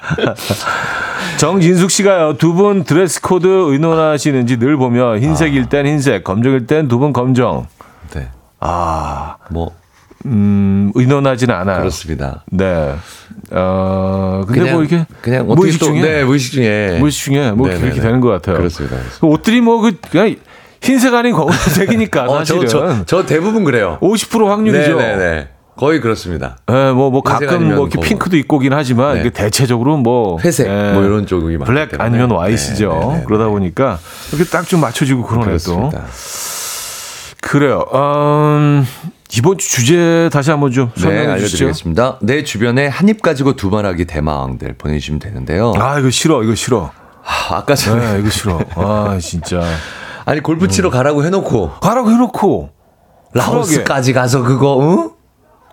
[1.36, 2.38] 정진숙 씨가요.
[2.38, 7.66] 두 분 드레스 코드 의논하시는지 늘 보며 흰색일 땐 흰색, 검정일 땐 두 분 검정.
[8.14, 8.28] 네.
[8.60, 9.72] 아, 뭐,
[10.26, 11.78] 음, 의논하지는 않아요.
[11.80, 12.44] 그렇습니다.
[12.50, 12.94] 네.
[13.50, 15.06] 어, 근데 그냥, 뭐 이게.
[15.20, 16.00] 그냥 무의식 중에.
[16.00, 16.96] 네, 무의식 중에.
[16.98, 17.84] 무의식 중에 뭐 네네네.
[17.84, 18.56] 그렇게 되는 것 같아요.
[18.56, 18.96] 그렇습니다.
[19.22, 20.36] 옷들이 뭐 그, 그냥
[20.80, 22.24] 흰색 아닌 검은색이니까.
[22.30, 22.66] 어, 사실은.
[22.66, 23.98] 저, 저, 저, 대부분 그래요.
[24.00, 24.96] 50% 확률이죠.
[24.96, 25.48] 네네네.
[25.74, 26.58] 거의 그렇습니다.
[26.66, 29.20] 네, 뭐, 뭐 가끔 뭐 핑크도 입고 오긴 하지만 네.
[29.20, 30.92] 이게 대체적으로 뭐 회색 네.
[30.92, 32.90] 뭐 이런 쪽이 블랙 아니면 와이스죠.
[32.92, 33.98] 네, 네, 네, 그러다 보니까
[34.32, 35.90] 이렇게 딱 좀 맞춰지고 그러네요 또.
[37.40, 37.84] 그래요.
[37.94, 38.86] 음,
[39.36, 41.64] 이번 주 주제 다시 한번 좀 네, 설명해 네, 주시죠.
[41.64, 42.18] 알려드리겠습니다.
[42.22, 45.72] 내 주변에 한 입 가지고 두 말하기 대망들 보내주시면 되는데요.
[45.76, 46.90] 아 이거 싫어, 이거 싫어.
[47.24, 48.60] 아, 아까 전에 네, 이거 싫어.
[48.76, 49.62] 아 진짜.
[50.24, 52.70] 아니 골프 치러 가라고 해놓고 가라고 해놓고
[53.34, 55.10] 라오스까지 가서 그거 응?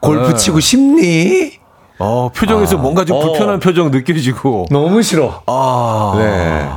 [0.02, 0.36] 골프 네.
[0.36, 1.52] 치고 싶니?
[2.00, 3.20] 어 표정에서 아, 뭔가 좀 어.
[3.20, 5.44] 불편한 표정 느껴지고 너무 싫어.
[5.46, 6.70] 아 네.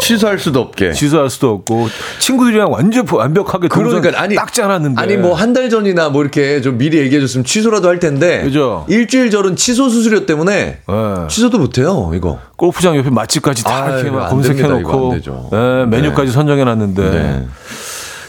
[0.00, 0.92] 취소할 수도 없게.
[0.92, 1.88] 취소할 수도 없고
[2.18, 6.78] 친구들이랑 완전 완벽하게 그러니까 아니 딱지 않았는데 아니 뭐 한 달 전이나 뭐 이렇게 좀
[6.78, 8.42] 미리 얘기해 줬으면 취소라도 할 텐데.
[8.42, 8.86] 그죠.
[8.88, 11.28] 일주일 전은 취소 수수료 때문에 네.
[11.28, 12.38] 취소도 못 해요, 이거.
[12.56, 15.14] 골프장 옆에 맛집까지 다 아, 이렇게 막 검색해 놓고
[15.50, 16.32] 네, 메뉴까지 네.
[16.32, 17.46] 선정해 놨는데.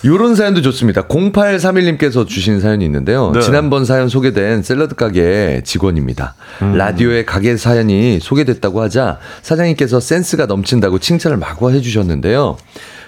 [0.03, 0.09] 네.
[0.09, 1.03] 요런 사연도 좋습니다.
[1.03, 3.31] 0831님께서 주신 사연이 있는데요.
[3.31, 3.39] 네.
[3.41, 6.35] 지난번 사연 소개된 샐러드 가게 직원입니다.
[6.61, 6.75] 음.
[6.75, 12.57] 라디오에 가게 사연이 소개됐다고 하자 사장님께서 센스가 넘친다고 칭찬을 마구 해주셨는데요.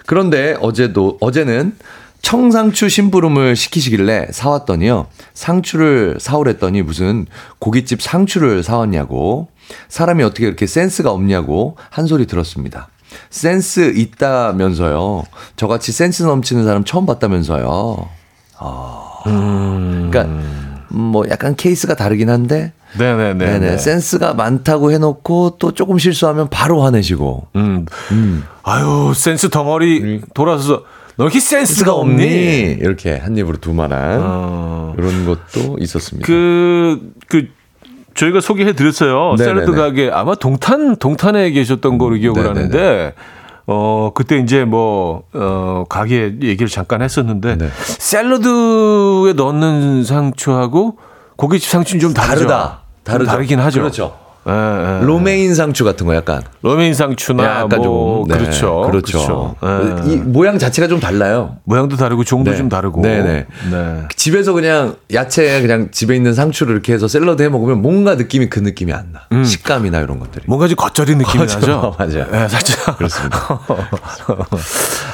[0.05, 1.73] 그런데 어제도, 어제는
[2.21, 5.07] 청상추 심부름을 시키시길래 사왔더니요.
[5.33, 7.27] 상추를 사오랬더니 무슨
[7.59, 9.49] 고깃집 상추를 사왔냐고
[9.89, 12.89] 사람이 어떻게 이렇게 센스가 없냐고 한 소리 들었습니다.
[13.29, 15.23] 센스 있다면서요.
[15.55, 18.09] 저같이 센스 넘치는 사람 처음 봤다면서요.
[18.57, 19.11] 아.
[19.27, 20.09] 음.
[20.11, 20.41] 그러니까
[20.89, 23.45] 뭐 약간 케이스가 다르긴 한데 네네네.
[23.45, 23.77] 네네.
[23.77, 27.47] 센스가 많다고 해놓고 또 조금 실수하면 바로 화내시고.
[27.55, 27.85] 음.
[28.11, 28.43] 음.
[28.63, 30.83] 아유, 센스 덩어리 돌아서서
[31.17, 32.77] 너 이렇게 센스가 없니?
[32.79, 34.95] 이렇게 한 입으로 두 말한 어.
[34.97, 36.25] 이런 것도 있었습니다.
[36.25, 37.47] 그, 그,
[38.15, 39.35] 저희가 소개해 드렸어요.
[39.37, 42.59] 샐러드 가게 아마 동탄, 동탄에 계셨던 거로 기억을 네네네.
[42.59, 43.13] 하는데
[43.67, 47.69] 어, 그때 이제 뭐, 어, 가게 얘기를 잠깐 했었는데, 네.
[47.73, 50.97] 샐러드에 넣는 상추하고
[51.35, 52.47] 고깃집 상추는 좀 다르죠.
[52.47, 52.79] 다르다.
[53.03, 53.31] 다르죠.
[53.31, 53.81] 다르긴 하죠.
[53.81, 54.24] 그렇죠.
[54.47, 54.51] 예,
[55.01, 55.05] 예.
[55.05, 56.41] 로메인 상추 같은 거 약간.
[56.61, 58.81] 로메인 상추나 약간 뭐, 좀 네, 그렇죠.
[58.81, 59.55] 그렇죠.
[59.61, 60.05] 그렇죠.
[60.07, 60.11] 예.
[60.11, 61.57] 이 모양 자체가 좀 달라요.
[61.63, 62.57] 모양도 다르고 종도 네.
[62.57, 63.01] 좀 다르고.
[63.01, 63.45] 네네.
[63.71, 64.01] 네.
[64.15, 68.59] 집에서 그냥 야채 그냥 집에 있는 상추를 이렇게 해서 샐러드 해 먹으면 뭔가 느낌이 그
[68.59, 69.21] 느낌이 안 나.
[69.31, 69.43] 음.
[69.43, 70.45] 식감이나 이런 것들이.
[70.47, 71.95] 뭔가 좀 겉절이 느낌이 맞아, 나죠.
[71.97, 72.27] 맞아요.
[72.31, 72.97] 네, 살짝.
[72.97, 73.59] 그렇습니다.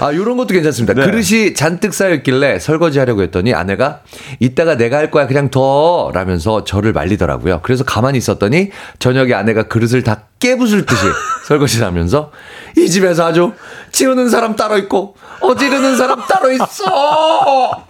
[0.02, 0.94] 아, 요런 것도 괜찮습니다.
[0.94, 1.06] 네.
[1.06, 4.02] 그릇이 잔뜩 쌓였길래 설거지 하려고 했더니 아내가
[4.40, 7.60] 이따가 내가 할 거야 그냥 더 라면서 저를 말리더라고요.
[7.64, 11.06] 그래서 가만히 있었더니 저녁 저녁에 아내가 그릇을 다 깨부술 듯이
[11.46, 12.32] 설거지를 하면서
[12.78, 13.54] 이 집에서 아주
[13.92, 16.86] 치우는 사람 따로 있고 어지르는 사람 따로 있어.
[16.88, 17.88] 어.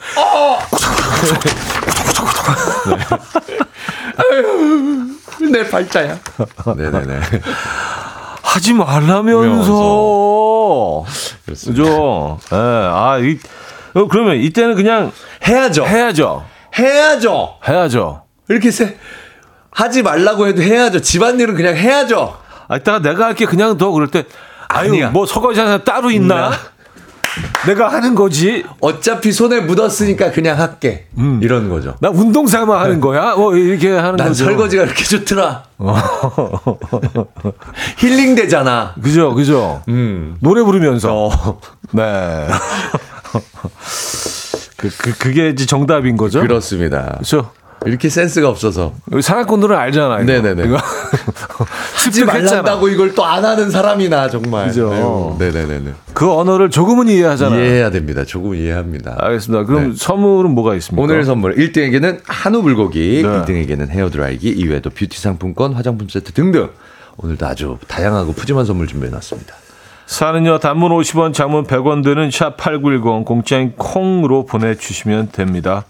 [5.40, 5.52] 네.
[5.52, 6.20] 내 발자야.
[6.78, 7.20] 네네네.
[8.42, 9.74] 하지 말라면서.
[11.48, 12.40] 그죠?
[12.52, 12.56] 예.
[12.56, 13.38] 아, 이,
[13.94, 15.12] 어, 그러면 이때는 그냥
[15.48, 15.86] 해야죠.
[15.86, 16.46] 해야죠.
[16.78, 17.56] 해야죠.
[17.68, 18.24] 해야죠.
[18.50, 18.98] 이렇게 세,
[19.72, 21.02] 하지 말라고 해도 해야죠.
[21.02, 22.38] 집안일은 그냥 해야죠.
[22.68, 24.26] 아, 이따가 내가 할게 그냥 더 그럴 때
[24.68, 25.10] 아유, 아니야.
[25.10, 26.50] 뭐 설거지 하나 따로 있나?
[26.50, 26.54] 음.
[27.66, 28.64] 내가 하는 거지.
[28.82, 31.08] 어차피 손에 묻었으니까 그냥 할게.
[31.18, 31.40] 음.
[31.42, 31.96] 이런 거죠.
[32.00, 33.00] 나 운동 삼아 하는 네.
[33.00, 33.36] 거야?
[33.36, 34.46] 뭐 이렇게 하는 난 거죠.
[34.46, 35.64] 설거지가 이렇게 좋더라.
[37.98, 38.94] 힐링 되잖아.
[39.02, 39.82] 그죠, 그죠.
[39.88, 40.36] 음.
[40.42, 41.28] 노래 부르면서.
[41.28, 41.60] 어.
[41.92, 42.48] 네.
[44.78, 46.42] 그, 그, 그게 이제 정답인 거죠?
[46.42, 47.04] 그렇습니다.
[47.14, 47.52] 그렇죠.
[47.86, 48.94] 이렇게 센스가 없어서.
[49.22, 50.24] 사기꾼들은 알잖아요.
[50.26, 50.70] 네네네.
[51.96, 54.68] 하지 말란다고 이걸 또 안 하는 사람이나 정말.
[54.68, 55.36] 그죠.
[55.40, 55.52] 네.
[55.52, 55.94] 네네네.
[56.14, 57.60] 그 언어를 조금은 이해하잖아요.
[57.60, 58.26] 이해해야 됩니다.
[58.26, 59.16] 조금 이해합니다.
[59.20, 59.66] 알겠습니다.
[59.66, 59.96] 그럼 네.
[59.98, 61.02] 선물은 뭐가 있습니까?
[61.02, 63.30] 오늘 선물 1등에게는 한우 불고기, 네.
[63.30, 66.70] 2등에게는 헤어드라이기, 이외에도 뷰티 상품권, 화장품 세트 등등.
[67.18, 69.54] 오늘도 아주 다양하고 푸짐한 선물 준비해 놨습니다.
[70.08, 75.86] 사는요 단문 50원, 장문 100원 드는 샵8910 공짜인 콩으로 보내주시면 됩니다.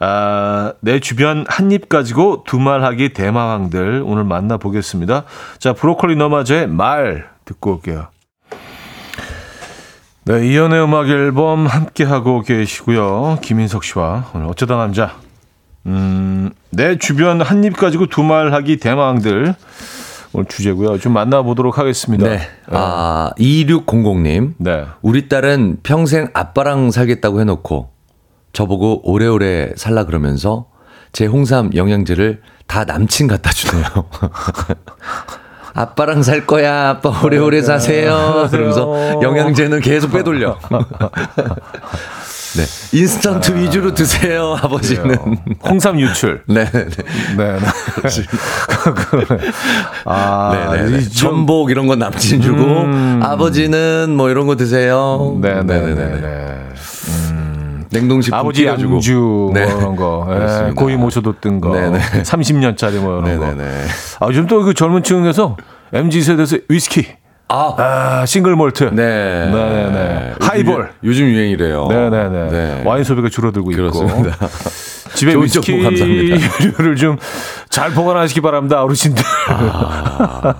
[0.00, 5.24] 아, 내 주변 한 입 가지고 두말하기 대마왕들 오늘 만나보겠습니다.
[5.58, 8.06] 자, 브로콜리 너마저의 말 듣고 올게요.
[10.24, 13.38] 네, 이연의 음악 앨범 함께하고 계시고요.
[13.42, 15.14] 김인석 씨와 오늘 어쩌다 남자.
[15.86, 19.54] 음, 내 주변 한 입 가지고 두말하기 대마왕들
[20.34, 20.98] 오늘 주제고요.
[20.98, 22.28] 좀 만나보도록 하겠습니다.
[22.28, 22.40] 네.
[22.70, 24.54] 아, 2600님.
[24.58, 24.84] 네.
[25.00, 27.90] 우리 딸은 평생 아빠랑 살겠다고 해놓고
[28.52, 30.66] 저보고 오래오래 살라 그러면서
[31.12, 33.84] 제 홍삼 영양제를 다 남친 갖다 주네요.
[35.74, 36.88] 아빠랑 살 거야.
[36.88, 38.48] 아빠 오래오래 사세요.
[38.50, 40.58] 그러면서 영양제는 계속 빼돌려.
[42.56, 42.64] 네.
[42.98, 45.16] 인스턴트 아, 위주로 드세요, 아버지는.
[45.62, 46.42] 홍삼 유출.
[46.48, 46.64] 네.
[46.64, 46.86] 네.
[47.36, 47.58] 네.
[50.04, 51.08] 아, 네, 네.
[51.08, 53.20] 전복 이런 건 남친 주고 음.
[53.22, 55.38] 아버지는 뭐 이런 거 드세요.
[55.40, 55.94] 네, 네, 네.
[55.94, 56.68] 네.
[57.90, 58.94] 냉동식품 아버지 끓여주고.
[58.94, 59.64] 양주 뭐 네.
[59.66, 61.98] 이런 거 예, 고이 모셔뒀던 거 네네.
[62.22, 63.64] 30년짜리 뭐 이런 네네네.
[64.18, 64.26] 거.
[64.26, 65.56] 아 요즘 또 그 젊은 층에서
[65.92, 67.06] MZ 세대에서 위스키
[67.50, 68.90] 아, 아 single malt.
[68.92, 69.50] 네.
[69.50, 70.34] 네네 네.
[70.40, 70.90] 하이볼.
[71.04, 72.50] 요즘, 유, 행이래요 네네네.
[72.50, 72.82] 네.
[72.84, 74.30] 와인 소비가 줄어들고 그렇습니다.
[74.34, 74.46] 있고.
[75.14, 77.16] 집에 위스키를 좀
[77.70, 79.22] 잘 보관하시기 바랍니다, 어르신들.
[79.48, 80.54] 아.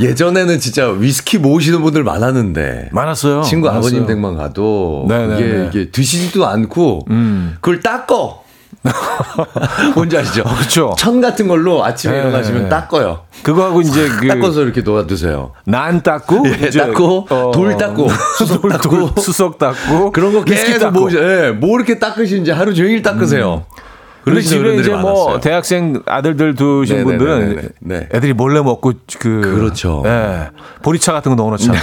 [0.00, 3.42] 예전에는 진짜 위스키 모으시는 분들 많았는데 많았어요.
[3.42, 3.88] 친구 많았어요.
[3.88, 5.38] 아버님 댁만 가도 네네네.
[5.38, 7.56] 이게 이게 드시지도 않고 음.
[7.60, 8.42] 그걸 닦어.
[9.94, 10.42] 뭔지 아시죠?
[10.42, 10.94] 어, 그렇죠.
[10.98, 12.18] 천 같은 걸로 아침에 네.
[12.20, 13.20] 일어나시면 닦어요.
[13.42, 15.52] 그거하고 이제 그 닦아서 이렇게 놓아 두세요.
[15.64, 18.08] 난 닦고, 예, 닦고, 어, 돌 닦고,
[18.38, 23.02] 수석 돌, 닦고, 수석 닦고, 그런 거 계속 뭐, 예, 뭐 이렇게 닦으시는지 하루 종일
[23.02, 23.64] 닦으세요.
[23.68, 23.82] 음.
[24.24, 25.40] 그런데 집에 이제 뭐 많았어요.
[25.40, 27.18] 대학생 아들들 두신 네네네네.
[27.18, 28.08] 분들은 네.
[28.14, 30.00] 애들이 몰래 먹고 그 그렇죠.
[30.04, 30.48] 네.
[30.82, 31.78] 보리차 같은 거 넣어놓잖아.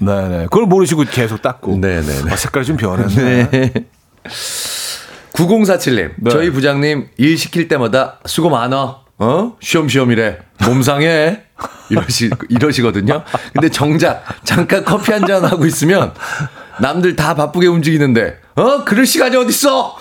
[0.00, 0.38] 네, 네.
[0.44, 1.80] 그걸 모르시고 계속 닦고.
[1.80, 2.30] 네네.
[2.30, 3.50] 아, 색깔이 좀 변했네.
[3.50, 3.72] 네.
[5.32, 6.30] 9047님, 네.
[6.30, 8.98] 저희 부장님 일 시킬 때마다 수고 많아.
[9.18, 9.56] 어?
[9.60, 10.38] 쉬엄쉬엄이래.
[10.66, 11.42] 몸 상해.
[11.88, 13.22] 이러시, 이러시거든요.
[13.52, 16.12] 근데 정작 잠깐 커피 한 잔 하고 있으면
[16.80, 18.84] 남들 다 바쁘게 움직이는데, 어?
[18.84, 19.96] 그럴 시간이 어딨어?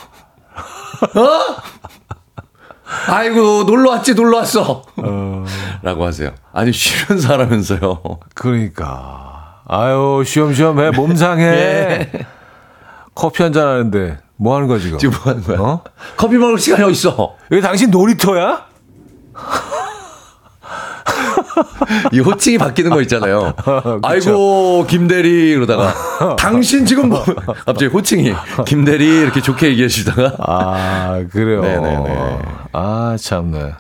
[1.02, 1.56] 어?
[3.08, 4.84] 아이고 놀러 왔지 놀러 왔어.
[4.98, 5.46] 어.
[5.82, 6.32] 라고 하세요.
[6.54, 8.02] 아니, 쉬면서 하라면서요.
[8.36, 9.62] 그러니까.
[9.68, 10.92] 아유, 쉬엄쉬엄 해.
[10.92, 11.44] 몸 상해.
[11.46, 12.12] 예.
[13.16, 14.98] 커피 한 잔 하는데 뭐 하는 거야, 지금?
[14.98, 15.60] 지금 뭐 하는 거야?
[15.60, 15.84] 어?
[16.18, 17.36] 커피 먹을 시간이 어딨어?
[17.52, 18.66] 여기 당신 놀이터야?
[22.12, 23.54] 이 호칭이 바뀌는 거 있잖아요.
[24.04, 25.94] 아이고 김대리 이러다가
[26.38, 27.24] 당신 지금 뭐
[27.66, 28.34] 갑자기 호칭이
[28.66, 31.62] 김대리 이렇게 좋게 얘기하시다가 아 그래요.
[31.62, 32.40] 네네네.
[32.74, 33.74] 아 참네.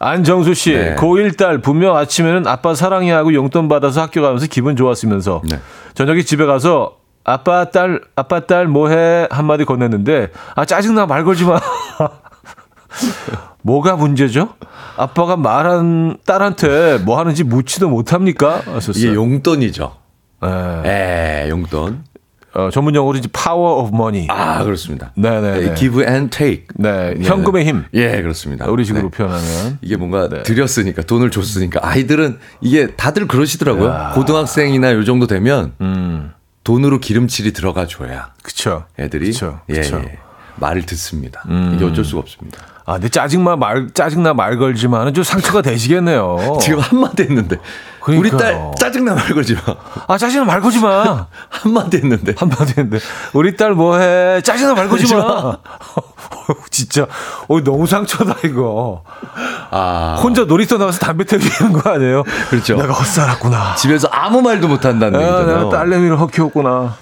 [0.00, 0.96] 안정수 씨, 네.
[0.96, 5.60] 고1 딸 분명 아침에는 아빠 사랑해 하고 용돈 받아서 학교 가면서 기분 좋았으면서 네.
[5.94, 11.58] 저녁에 집에 가서 아빠 딸 아빠 딸 뭐해 한마디 건넸는데 아 짜증나 말 걸지 마.
[13.64, 14.50] 뭐가 문제죠?
[14.96, 18.62] 아빠가 말한 딸한테 뭐 하는지 묻지도 못합니까?
[18.66, 19.02] 하셨어요.
[19.02, 19.96] 이게 용돈이죠.
[20.44, 20.48] 에,
[20.84, 21.44] 예.
[21.46, 22.04] 에 용돈.
[22.52, 24.28] 어, 전문 용어로 이제 power of money.
[24.30, 25.12] 아, 그렇습니다.
[25.16, 25.60] 네네.
[25.60, 26.66] 네, give and take.
[26.74, 27.14] 네.
[27.14, 27.24] 네.
[27.26, 27.84] 현금의 힘.
[27.94, 28.66] 예, 그렇습니다.
[28.66, 29.16] 우리 식으로 네.
[29.16, 29.78] 표현하면.
[29.80, 30.42] 이게 뭔가 네.
[30.42, 31.80] 드렸으니까, 돈을 줬으니까.
[31.82, 33.88] 아이들은 이게 다들 그러시더라고요.
[33.88, 34.12] 야.
[34.14, 36.32] 고등학생이나 요 정도 되면, 음.
[36.64, 38.32] 돈으로 기름칠이 들어가 줘야.
[38.42, 38.84] 그쵸.
[39.00, 39.26] 애들이.
[39.32, 39.60] 그쵸.
[39.70, 40.02] 예, 그쵸.
[40.04, 40.18] 예.
[40.56, 41.42] 말을 듣습니다.
[41.48, 41.72] 음.
[41.74, 42.58] 이게 어쩔 수가 없습니다.
[42.86, 46.58] 아, 근데 짜증만 말, 짜증나 말 걸지만은 좀 상처가 되시겠네요.
[46.60, 47.56] 지금 한마디 했는데.
[48.00, 48.20] 그러니까요.
[48.20, 49.60] 우리 딸 짜증나 말 걸지 마.
[50.06, 51.26] 아, 짜증나 말 걸지 마.
[51.48, 52.34] 한마디 했는데.
[52.36, 52.98] 한마디 했는데.
[53.32, 54.42] 우리 딸 뭐 해?
[54.42, 55.56] 짜증나 말 걸지 마.
[56.70, 57.06] 진짜.
[57.48, 59.02] 어, 너무 상처다, 이거.
[59.70, 60.20] 아.
[60.22, 62.22] 혼자 놀이터 나가서 담배 태우고 있는 거 아니에요?
[62.50, 62.76] 그렇죠.
[62.76, 63.76] 내가 헛살았구나.
[63.76, 65.56] 집에서 아무 말도 못 한다는 아, 얘기잖아요.
[65.56, 66.96] 내가 딸내미를 헛키웠구나.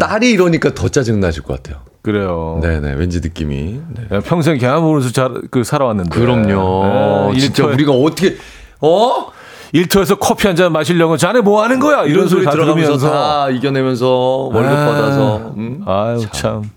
[0.00, 1.82] 딸이 이러니까 더 짜증 나실 것 같아요.
[2.04, 2.58] 그래요.
[2.62, 3.80] 네네, 왠지 느낌이.
[4.10, 4.20] 네.
[4.20, 6.10] 평생 개안 보면서 잘, 그, 살아왔는데.
[6.10, 7.32] 그럼요.
[7.32, 8.36] 네, 진짜 우리가 어떻게,
[8.82, 9.28] 어?
[9.72, 12.02] 일터에서 커피 한 잔 마시려고 자네 뭐 하는 거야?
[12.02, 14.06] 이런, 이런 소리 들으면서 다 이겨내면서
[14.52, 15.54] 월급 아, 받아서.
[15.56, 15.82] 음?
[15.86, 16.30] 아유, 참.
[16.32, 16.70] 참.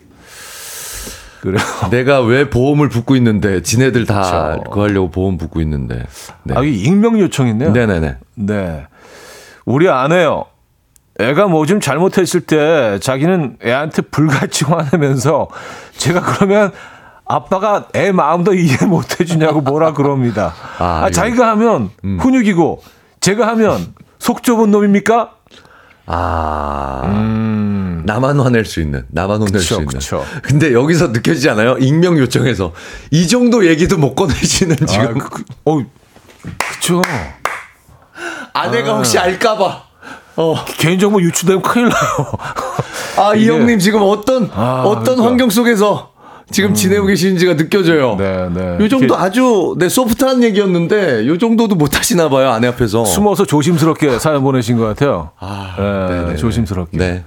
[1.42, 1.58] 그래요.
[1.92, 4.64] 내가 왜 보험을 붓고 있는데, 지네들 다 그쵸.
[4.70, 6.06] 그거 하려고 보험 붓고 있는데.
[6.44, 6.56] 네.
[6.58, 7.72] 아, 이 익명 요청이네요.
[7.72, 8.16] 네네네.
[8.36, 8.88] 네.
[9.66, 10.46] 우리 아내요.
[11.20, 15.48] 애가 뭐 좀 잘못했을 때 자기는 애한테 불같이 화내면서
[15.98, 16.72] 제가 그러면
[17.26, 20.54] 아빠가 애 마음도 이해 못 해주냐고 뭐라 그럽니다.
[20.78, 22.18] 아, 아 자기가 하면 음.
[22.22, 22.82] 훈육이고
[23.20, 25.32] 제가 하면 속 좁은 놈입니까?
[26.06, 28.04] 아, 음.
[28.06, 29.88] 나만 화낼 수 있는, 나만 혼낼 그쵸, 수 있는.
[29.88, 30.26] 그쵸.
[30.42, 31.78] 근데 여기서 느껴지지 않아요?
[31.80, 32.72] 익명 요청해서
[33.12, 35.06] 이 정도 얘기도 못 꺼내시는 아, 지금.
[35.06, 35.84] 아, 그, 그, 어,
[36.72, 37.02] 그쵸.
[38.54, 38.96] 아내가 아.
[38.96, 39.87] 혹시 알까봐.
[40.38, 40.56] 어.
[40.66, 42.32] 개인정보 유출되면 큰일 나요.
[43.18, 45.26] 아, 이 형님 지금 어떤, 아, 어떤 그러니까.
[45.26, 46.12] 환경 속에서
[46.52, 46.74] 지금 음.
[46.76, 48.16] 지내고 계시는지가 느껴져요.
[48.18, 48.78] 네, 네.
[48.80, 53.04] 요 정도 아주 네, 소프트한 얘기였는데 요 정도도 못 하시나 봐요, 아내 앞에서.
[53.04, 55.32] 숨어서 조심스럽게 사연 보내신 것 같아요.
[55.40, 55.76] 아,
[56.10, 56.98] 네, 네 조심스럽게.
[56.98, 57.24] 네.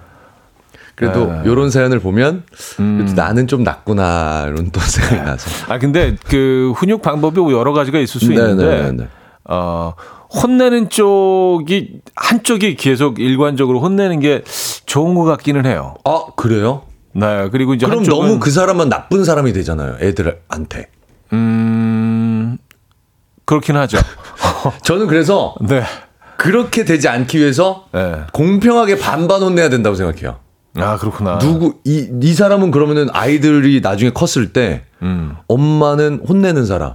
[0.94, 1.42] 그래도 네.
[1.46, 2.44] 요런 사연을 보면
[2.78, 3.12] 음.
[3.16, 5.50] 나는 좀 낫구나 이런 또 생각이 나서.
[5.72, 9.08] 아 근데 그 훈육 방법이 여러 가지가 있을 수 네, 있는데 네, 네,
[9.44, 9.94] 어
[10.32, 14.42] 혼내는 쪽이 한쪽이 계속 일관적으로 혼내는 게
[14.86, 15.94] 좋은 것 같기는 해요.
[16.04, 16.82] 아 그래요?
[17.12, 19.96] 네 그리고 이제 그럼 너무 그 사람은 나쁜 사람이 되잖아요.
[20.00, 20.86] 애들한테.
[21.32, 22.58] 음
[23.44, 23.98] 그렇긴 하죠.
[24.82, 25.82] 저는 그래서 네.
[26.36, 28.20] 그렇게 되지 않기 위해서 네.
[28.32, 30.38] 공평하게 반반 혼내야 된다고 생각해요.
[30.76, 31.38] 아 그렇구나.
[31.38, 35.34] 누구 이 이 사람은 그러면은 아이들이 나중에 컸을 때 음.
[35.48, 36.94] 엄마는 혼내는 사람.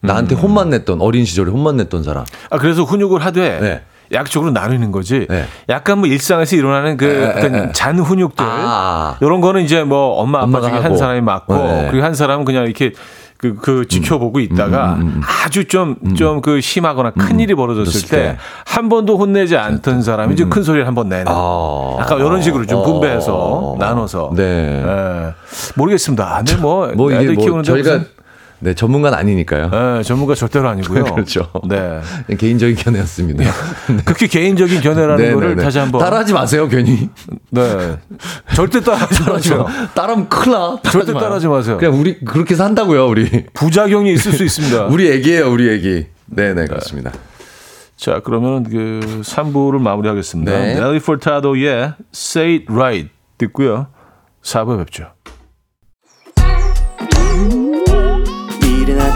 [0.00, 0.40] 나한테 음.
[0.40, 2.24] 혼만 냈던 어린 시절에 혼만 냈던 사람.
[2.50, 3.82] 아 그래서 훈육을 하되 네.
[4.12, 5.26] 약적으로 나누는 거지.
[5.28, 5.44] 네.
[5.68, 9.16] 약간 뭐 일상에서 일어나는 그 네, 어떤 네, 잔 훈육들 아.
[9.20, 10.84] 이런 거는 이제 뭐 엄마 아빠 중에 하고.
[10.84, 11.88] 한 사람이 맞고 네.
[11.90, 12.92] 그리고 한 사람은 그냥 이렇게
[13.36, 15.22] 그, 그 지켜보고 있다가 음, 음, 음, 음.
[15.44, 16.14] 아주 좀, 음.
[16.16, 20.94] 좀그 심하거나 큰 일이 벌어졌을 때 한 번도 혼내지 않던 사람이 이제 큰 소리를 한
[20.94, 21.26] 번 내는.
[21.28, 21.96] 아.
[22.00, 23.84] 약간 이런 식으로 좀 분배해서 아.
[23.84, 24.32] 나눠서.
[24.34, 24.82] 네.
[24.84, 25.34] 네.
[25.76, 26.36] 모르겠습니다.
[26.38, 28.04] 근데 뭐, 뭐 애들 뭐 키우는데 저희가
[28.60, 29.70] 네, 전문가는 아니니까요.
[29.70, 31.04] 네, 전문가 절대로 아니고요.
[31.14, 31.50] 그렇죠.
[31.68, 32.00] 네.
[32.36, 33.44] 개인적인 견해였습니다.
[33.44, 33.50] 네.
[34.04, 35.62] 그렇게 개인적인 견해라는 네, 네 거를 네.
[35.62, 36.00] 다시 한번.
[36.00, 37.08] 따라하지 마세요, 괜히.
[37.50, 37.98] 네.
[38.54, 39.66] 절대 따라하지 마세요.
[39.94, 40.80] 따라하면 큰일 나.
[40.90, 41.78] 절대 따라하지 마세요.
[41.78, 43.46] 그냥 우리 그렇게 산다고요, 우리.
[43.54, 44.86] 부작용이 있을 수 있습니다.
[44.92, 46.06] 우리 애기예요, 우리 애기.
[46.26, 47.12] 네, 네, 그렇습니다.
[47.96, 50.52] 자, 그러면 그 3부를 마무리하겠습니다.
[50.52, 50.74] 네.
[50.74, 53.88] 넬리 포타도의 Say It Right 듣고요.
[54.42, 55.12] 4부에 뵙죠.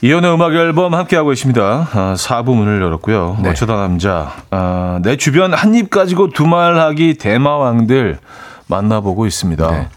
[0.00, 1.60] 이연의 음악 앨범 함께하고 있습니다.
[1.92, 3.38] 아, 4부 문을 열었고요.
[3.42, 3.50] 네.
[3.50, 4.32] 어쩌다 남자.
[4.50, 8.18] 아, 내 주변 한 입 가지고 두말하기 대마왕들
[8.68, 9.70] 만나보고 있습니다.
[9.70, 9.88] 네.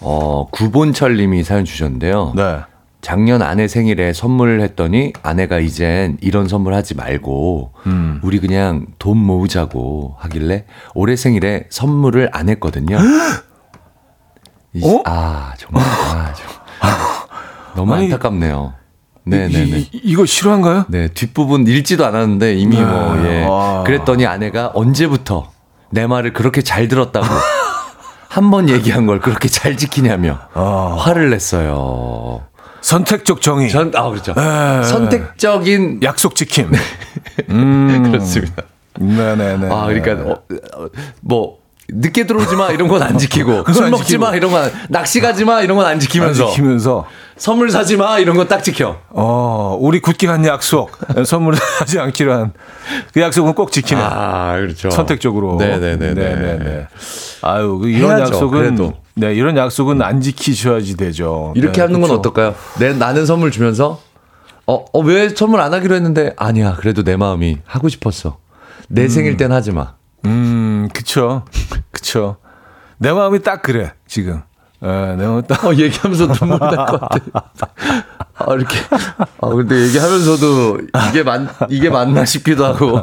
[0.00, 2.32] 어, 구본철 님이 사연 주셨는데요.
[2.36, 2.60] 네.
[3.00, 8.20] 작년 아내 생일에 선물을 했더니 아내가 이젠 이런 선물 하지 말고 음.
[8.22, 12.98] 우리 그냥 돈 모으자고 하길래 올해 생일에 선물을 안 했거든요.
[14.74, 15.02] 이- 어?
[15.06, 16.60] 아 정말 아, 정말.
[17.74, 18.74] 너무 아니, 안타깝네요.
[19.36, 19.78] 이, 네네네.
[19.78, 20.86] 이, 이거 싫어한가요?
[20.88, 22.84] 네 뒷부분 읽지도 않았는데 이미 네.
[22.84, 23.44] 뭐 예.
[23.44, 23.82] 와.
[23.84, 25.50] 그랬더니 아내가 언제부터
[25.90, 27.26] 내 말을 그렇게 잘 들었다고
[28.28, 30.96] 한 번 얘기한 걸 그렇게 잘 지키냐며 아.
[30.98, 32.42] 화를 냈어요.
[32.80, 33.68] 선택적 정의.
[33.70, 34.32] 전, 아, 그렇죠.
[34.34, 34.82] 네.
[34.84, 36.00] 선택적인.
[36.02, 36.70] 약속 지킴.
[37.50, 38.02] 음.
[38.10, 38.62] 그렇습니다.
[38.98, 39.66] 네네네.
[39.70, 40.42] 아, 그러니까, 어,
[40.76, 40.88] 어,
[41.20, 41.58] 뭐,
[41.92, 44.24] 늦게 들어오지 마, 이런 건 안 지키고, 술 안 먹지 지키고.
[44.24, 48.18] 마, 이런 건, 안- 낚시 가지 마, 이런 건 안 지키면서, 지키면서 선물 사지 마,
[48.18, 48.98] 이런 건 딱 지켜.
[49.10, 50.90] 어, 우리 굳게 한 약속.
[51.24, 52.52] 선물을 하지 않기로 한
[53.14, 54.02] 그 약속은 꼭 지키는.
[54.02, 54.90] 아, 그렇죠.
[54.90, 55.56] 선택적으로.
[55.58, 56.12] 네 네 네.
[56.14, 56.86] 네네네.
[57.42, 58.94] 아유, 그 이런 해야죠, 약속은 그래도.
[59.14, 61.52] 네, 이런 약속은 안 지키셔야지 되죠.
[61.56, 62.14] 이렇게 네, 하는 건 그쵸.
[62.14, 62.54] 어떨까요?
[62.78, 64.00] 내, 나는 선물 주면서,
[64.66, 68.38] 어, 어, 왜 선물 안 하기로 했는데, 아니야, 그래도 내 마음이 하고 싶었어.
[68.88, 69.94] 내 생일 땐 하지 마.
[70.26, 70.59] 음,
[70.92, 71.44] 그쵸.
[71.90, 72.36] 그쵸.
[72.98, 74.42] 내 마음이 딱 그래, 지금.
[74.82, 74.86] 예,
[75.16, 75.64] 내 마음이 딱.
[75.64, 77.18] 어, 얘기하면서 눈물 날것 같아.
[78.42, 78.78] 아, 이렇게.
[79.40, 80.78] 아, 근데 얘기하면서도
[81.10, 83.02] 이게 맞, 이게 맞나 싶기도 하고.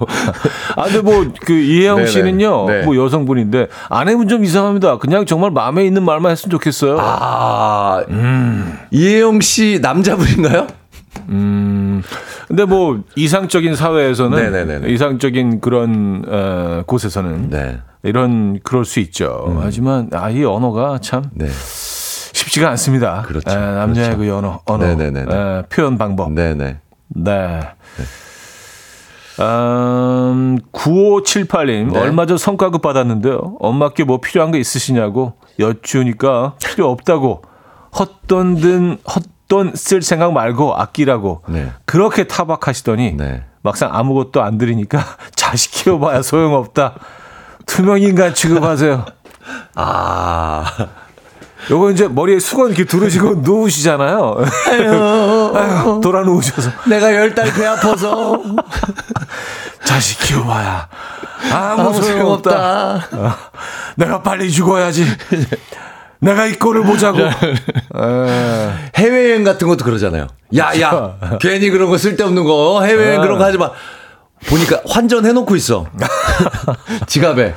[0.75, 2.07] 아, 근데 뭐, 그, 이혜영 네네.
[2.07, 2.81] 씨는요, 네.
[2.83, 4.97] 뭐 여성분인데, 아내분 좀 이상합니다.
[4.97, 6.97] 그냥 정말 마음에 있는 말만 했으면 좋겠어요.
[6.99, 8.01] 아,
[8.89, 10.67] 이혜영 씨 남자분인가요?
[11.29, 12.01] 음,
[12.47, 14.89] 근데 뭐, 이상적인 사회에서는, 네네네네.
[14.93, 17.79] 이상적인 그런, 어, 곳에서는, 네.
[18.03, 19.59] 이런, 그럴 수 있죠.
[19.61, 21.47] 하지만, 아, 이 언어가 참 네.
[21.47, 23.23] 쉽지가 않습니다.
[23.23, 23.49] 그렇죠.
[23.51, 24.31] 에, 남자의 그렇죠.
[24.31, 24.85] 그 언어, 언어.
[24.85, 26.31] 에, 표현 방법.
[26.31, 26.77] 네네.
[27.09, 27.59] 네.
[29.39, 31.99] 음, 9578님, 네.
[31.99, 33.57] 얼마 전 성과급 받았는데요.
[33.59, 37.43] 엄마께 뭐 필요한 거 있으시냐고 여쭈니까 필요 없다고.
[37.97, 41.43] 헛돈 든, 헛 돈 쓸 생각 말고 아끼라고.
[41.47, 41.71] 네.
[41.85, 43.43] 그렇게 타박하시더니 네.
[43.61, 45.03] 막상 아무것도 안 드리니까
[45.35, 46.95] 자식 키워봐야 소용없다.
[47.65, 49.05] 투명인간 취급하세요.
[49.75, 50.65] 아.
[51.69, 54.37] 요거 이제 머리에 수건 이렇게 두르시고 누우시잖아요.
[55.55, 56.69] 아유, 돌아 누우셔서.
[56.87, 58.41] 내가 열 달 배 아파서.
[59.83, 60.87] 자식 키워봐야
[61.51, 62.99] 아무 아무 소용없다.
[63.09, 63.37] 소용없다.
[63.95, 65.05] 내가 빨리 죽어야지.
[66.19, 67.19] 내가 이 꼴을 보자고.
[67.21, 67.29] 에,
[68.97, 70.27] 해외여행 같은 것도 그러잖아요.
[70.57, 71.17] 야, 야.
[71.39, 72.81] 괜히 그런 거 쓸데없는 거.
[72.83, 73.25] 해외여행 네.
[73.27, 73.71] 그런 거 하지 마.
[74.49, 75.87] 보니까 환전해놓고 있어.
[77.07, 77.55] 지갑에.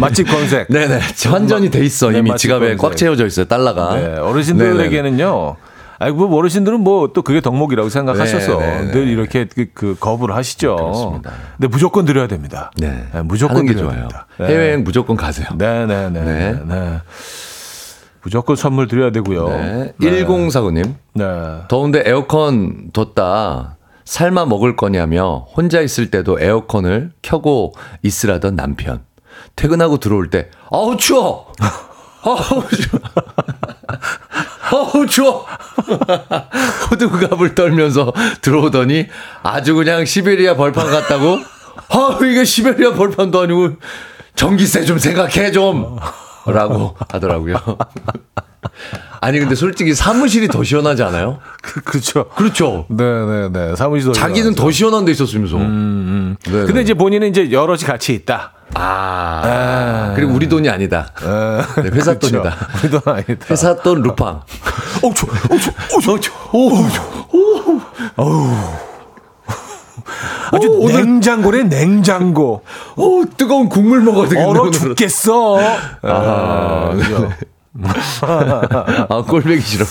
[0.00, 0.68] 맛집 검색.
[0.68, 1.00] 네네.
[1.26, 2.10] 환전이 돼 있어.
[2.10, 2.78] 네, 이미 맛집 지갑에 검색.
[2.78, 3.46] 꽉 채워져 있어요.
[3.46, 3.94] 달러가.
[3.94, 5.56] 네, 어르신들에게는요.
[6.00, 8.90] 아이고 뭐 어르신들은 뭐 또 그게 덕목이라고 생각하셔서 네, 네, 네.
[8.92, 10.76] 늘 이렇게 그, 그 거부를 하시죠.
[10.76, 11.32] 그렇습니다.
[11.56, 12.70] 근데 무조건 드려야 됩니다.
[12.76, 13.04] 네.
[13.24, 14.00] 무조건 하는 게 드려야 좋아요.
[14.02, 14.26] 됩니다.
[14.38, 14.46] 네.
[14.46, 15.48] 해외여행 무조건 가세요.
[15.56, 16.58] 네, 네, 네, 네.
[16.64, 17.00] 네.
[18.28, 18.38] 네.
[18.38, 19.48] 무조건 선물 드려야 되고요.
[19.48, 19.94] 네.
[20.00, 20.94] 1049님.
[21.14, 21.24] 네.
[21.68, 27.72] 더운데 에어컨 뒀다 삶아 먹을 거냐며 혼자 있을 때도 에어컨을 켜고
[28.02, 29.00] 있으라던 남편.
[29.56, 31.52] 퇴근하고 들어올 때 아우 추워.
[32.22, 33.00] 아우 추워.
[34.70, 35.46] 아우 추워.
[36.90, 38.12] 호두갑을 떨면서
[38.42, 39.06] 들어오더니
[39.42, 41.38] 아주 그냥 시베리아 벌판 같다고.
[41.88, 43.76] 아우 이게 시베리아 벌판도 아니고
[44.34, 45.98] 전기세 좀 생각해 좀.
[46.52, 47.56] 라고 하더라고요.
[49.20, 51.38] 아니 근데 솔직히 사무실이 더 시원하지 않아요?
[51.62, 52.28] 그, 그렇죠.
[52.28, 52.86] 그렇죠.
[52.88, 53.76] 네, 네, 네.
[53.76, 55.56] 사무실도 자기는 더 시원한 데 있었으면서.
[55.56, 56.80] 음, 네, 근데 네.
[56.82, 58.52] 이제 본인은 이제 여럿이 같이 있다.
[58.74, 61.08] 아, 그리고 우리 돈이 아니다.
[61.82, 62.42] 네, 회사 그렇죠.
[62.42, 62.56] 돈이다.
[62.82, 63.46] 우리 돈 아니다.
[63.50, 64.28] 회사 돈 루팡.
[64.36, 64.42] 어,
[65.00, 65.58] 저, 어,
[66.00, 67.02] 저, 어, 저, 어, 저,
[68.16, 68.87] 어우.
[70.52, 72.62] 아주 냉장고네, 냉장고.
[72.96, 74.48] 오, 뜨거운 국물 먹어야 되겠네.
[74.48, 74.70] 얼어.
[74.70, 75.58] 죽겠어.
[76.02, 77.30] 아, 그죠.
[79.08, 79.84] 아, 꼴배기 싫어.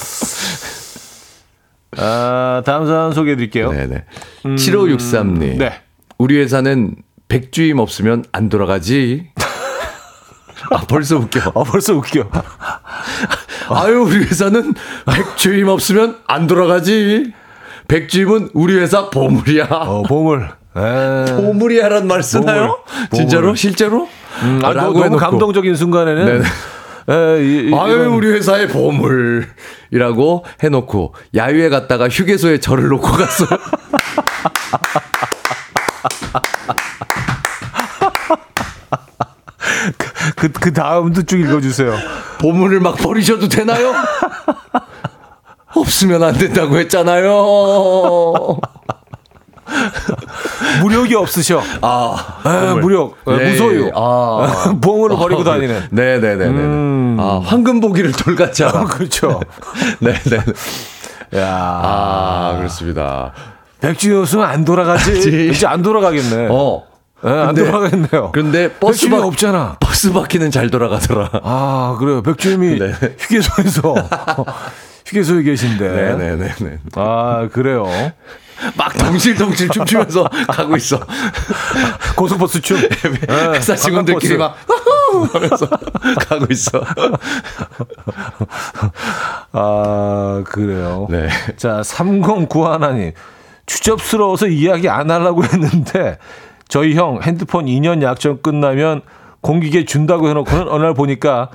[1.97, 3.71] 아, 다음 사연 소개해 드릴게요.
[3.71, 4.05] 네네.
[4.43, 5.57] 7563님.
[5.57, 5.81] 네.
[6.17, 6.95] 우리 회사는
[7.27, 9.29] 백주임 없으면 안 돌아가지.
[10.71, 11.51] 아, 벌써 웃겨.
[11.53, 12.29] 어, 벌써 웃겨.
[13.69, 14.73] 아유, 우리 회사는
[15.05, 17.33] 백주임 없으면 안 돌아가지.
[17.87, 19.67] 백주임은 우리 회사 보물이야.
[19.69, 20.49] 어, 보물.
[20.75, 21.25] 에.
[21.35, 22.79] 보물이야란 말 쓰나요?
[23.09, 23.15] 보물.
[23.15, 23.55] 진짜로?
[23.55, 24.07] 실제로?
[24.43, 25.17] 음, 아, 너무 해놓고.
[25.17, 26.25] 감동적인 순간에는.
[26.25, 26.45] 네네.
[27.09, 33.49] 에, 이, 이, 아유, 우리 회사의 보물이라고 해놓고 야유회 갔다가 휴게소에 저를 놓고 갔어요.
[40.35, 41.95] 그, 그 다음도 쭉 읽어주세요.
[42.39, 43.93] 보물을 막 버리셔도 되나요?
[45.97, 47.33] 어, 없으면 안 된다고 했잖아요.
[50.81, 51.61] 무력이 없으셔.
[51.81, 53.17] 아, 아, 무력.
[53.25, 53.51] 아, 네.
[53.51, 53.91] 무소유.
[53.95, 54.75] 아.
[54.79, 55.87] 봉으로 버리고 다니는.
[55.89, 56.45] 네네네네.
[56.45, 57.17] 음.
[57.19, 58.85] 아, 황금보기를 돌같이 하라.
[58.85, 59.39] 그렇죠.
[59.99, 60.43] 네네.
[61.41, 63.33] 야, 아, 그렇습니다.
[64.21, 65.11] 없으면 안 돌아가지.
[65.13, 65.49] 그치.
[65.51, 66.47] 이제 안 돌아가겠네.
[66.51, 66.83] 어.
[67.25, 68.31] 예, 안 근데- 돌아가겠네요.
[68.31, 69.77] 근데 버스 바, 없잖아.
[69.79, 71.29] 버스 바퀴는 잘 돌아가더라.
[71.43, 72.21] 아, 그래요.
[72.21, 72.93] 백준님이 네.
[73.19, 73.95] 휴게소에서
[75.07, 75.87] 휴게소에 계신데.
[75.89, 76.79] 네네네 네.
[76.95, 77.85] 아, 그래요.
[78.75, 80.99] 막 덩실덩실 춤추면서 가고 있어.
[82.15, 82.77] 고속버스 춤.
[82.77, 82.89] 예,
[83.53, 84.57] 회사 직원들끼리 막
[85.31, 85.69] 하면서
[86.27, 86.81] 가고 있어.
[89.53, 91.07] 아, 그래요.
[91.09, 91.29] 네.
[91.55, 93.13] 자, 3091님.
[93.65, 96.17] 추접스러워서 이야기 안 하려고 했는데,
[96.67, 99.01] 저희 형 핸드폰 2년 약정 끝나면
[99.41, 101.49] 공기계 준다고 해놓고는 어느 날 보니까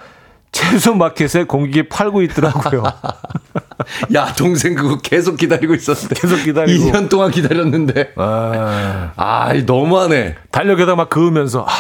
[0.53, 2.82] 채소 마켓에 공기계 팔고 있더라고요.
[4.14, 6.14] 야, 동생 그거 계속 기다리고 있었는데.
[6.14, 6.84] 계속 기다리고.
[6.92, 8.12] 2년 동안 기다렸는데.
[8.16, 10.36] 아, 아, 이 너무하네.
[10.50, 11.72] 달력에다 막 그으면서, 아,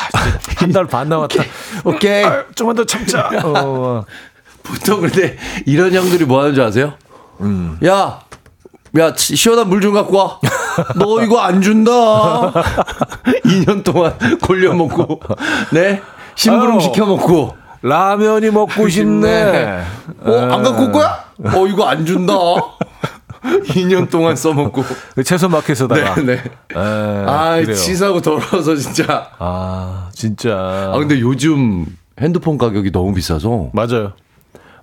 [0.56, 1.42] 한 달 반 남았다.
[1.84, 2.24] 오케이.
[2.24, 3.28] 아, 좀만 더 참자.
[3.44, 4.04] 어,
[4.62, 6.94] 보통 근데 이런 형들이 뭐 하는 줄 아세요?
[7.40, 7.78] 음.
[7.84, 8.20] 야,
[8.98, 10.38] 야, 치- 시원한 물 좀 갖고 와.
[10.96, 11.90] 너 이거 안 준다.
[13.44, 15.20] 2년 동안 골려 먹고,
[15.72, 16.00] 네?
[16.36, 16.80] 심부름 아유.
[16.80, 17.56] 시켜 먹고.
[17.82, 19.82] 라면이 먹고 싶네.
[20.24, 21.24] 어, 안 갖고 올 거야?
[21.44, 22.34] 어, 이거 안 준다.
[23.42, 24.84] 2년 동안 써먹고.
[25.16, 26.14] 그 채소 마켓에다가.
[26.16, 26.32] 네, 네.
[26.34, 26.44] 에,
[26.76, 27.74] 아, 그래요.
[27.74, 29.30] 치사하고 더러워서 진짜.
[29.38, 30.90] 아, 진짜.
[30.94, 31.86] 아, 근데 요즘
[32.20, 34.12] 핸드폰 가격이 너무 비싸서 맞아요.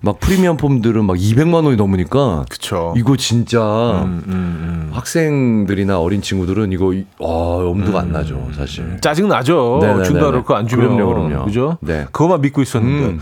[0.02, 2.94] 막 프리미엄 폼들은 막 200만 원이 넘으니까 그쵸.
[2.96, 3.60] 이거 진짜
[4.02, 4.90] 음, 음.
[4.92, 8.98] 학생들이나 어린 친구들은 이거 이- 아, 엄두가 안 나죠, 사실.
[9.02, 9.80] 짜증 나죠.
[10.04, 10.96] 준다 그렇고 안 주면.
[10.96, 11.44] 그럼요, 그럼요.
[11.44, 11.76] 그죠?
[11.80, 12.06] 네.
[12.12, 13.06] 그것만 믿고 있었는데.
[13.08, 13.20] 음.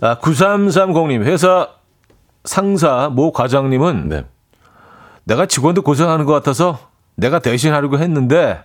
[0.00, 1.68] 아, 9330님, 회사
[2.44, 4.24] 상사 모 과장님은 네.
[5.24, 6.78] 내가 직원들 고생하는 것 같아서
[7.16, 8.60] 내가 대신 하려고 했는데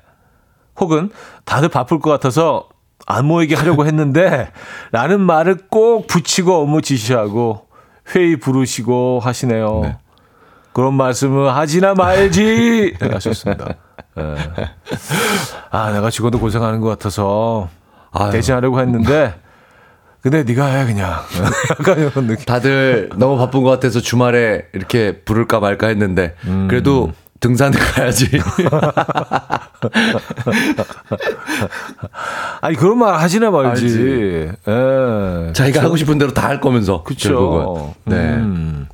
[0.80, 1.10] 혹은
[1.44, 2.70] 다들 바쁠 것 같아서
[3.06, 4.50] 안 모이게 하려고 했는데
[4.92, 7.68] 라는 말을 꼭 붙이고 업무 지시하고
[8.16, 9.80] 회의 부르시고 하시네요.
[9.84, 9.98] 네.
[10.74, 13.76] 그런 말씀은 하지나 말지 하셨습니다.
[14.18, 14.36] 예.
[15.70, 17.70] 아 내가 직원들 고생하는 것 같아서
[18.12, 18.32] 아유.
[18.32, 19.36] 대신하려고 했는데
[20.22, 21.12] 근데 네가 해 그냥
[21.80, 22.46] 약간 이런 느낌.
[22.46, 26.36] 다들 너무 바쁜 것 같아서 주말에 이렇게 부를까 말까 했는데
[26.70, 27.12] 그래도
[27.44, 28.30] 등산을 가야지.
[32.62, 34.50] 아니 그런 말 하시나 말지.
[34.68, 35.54] 예.
[35.54, 37.04] 자기가 하고 싶은 대로 다 할 거면서.
[37.04, 37.94] 결국은.
[38.06, 38.16] 네.
[38.36, 38.88] 음.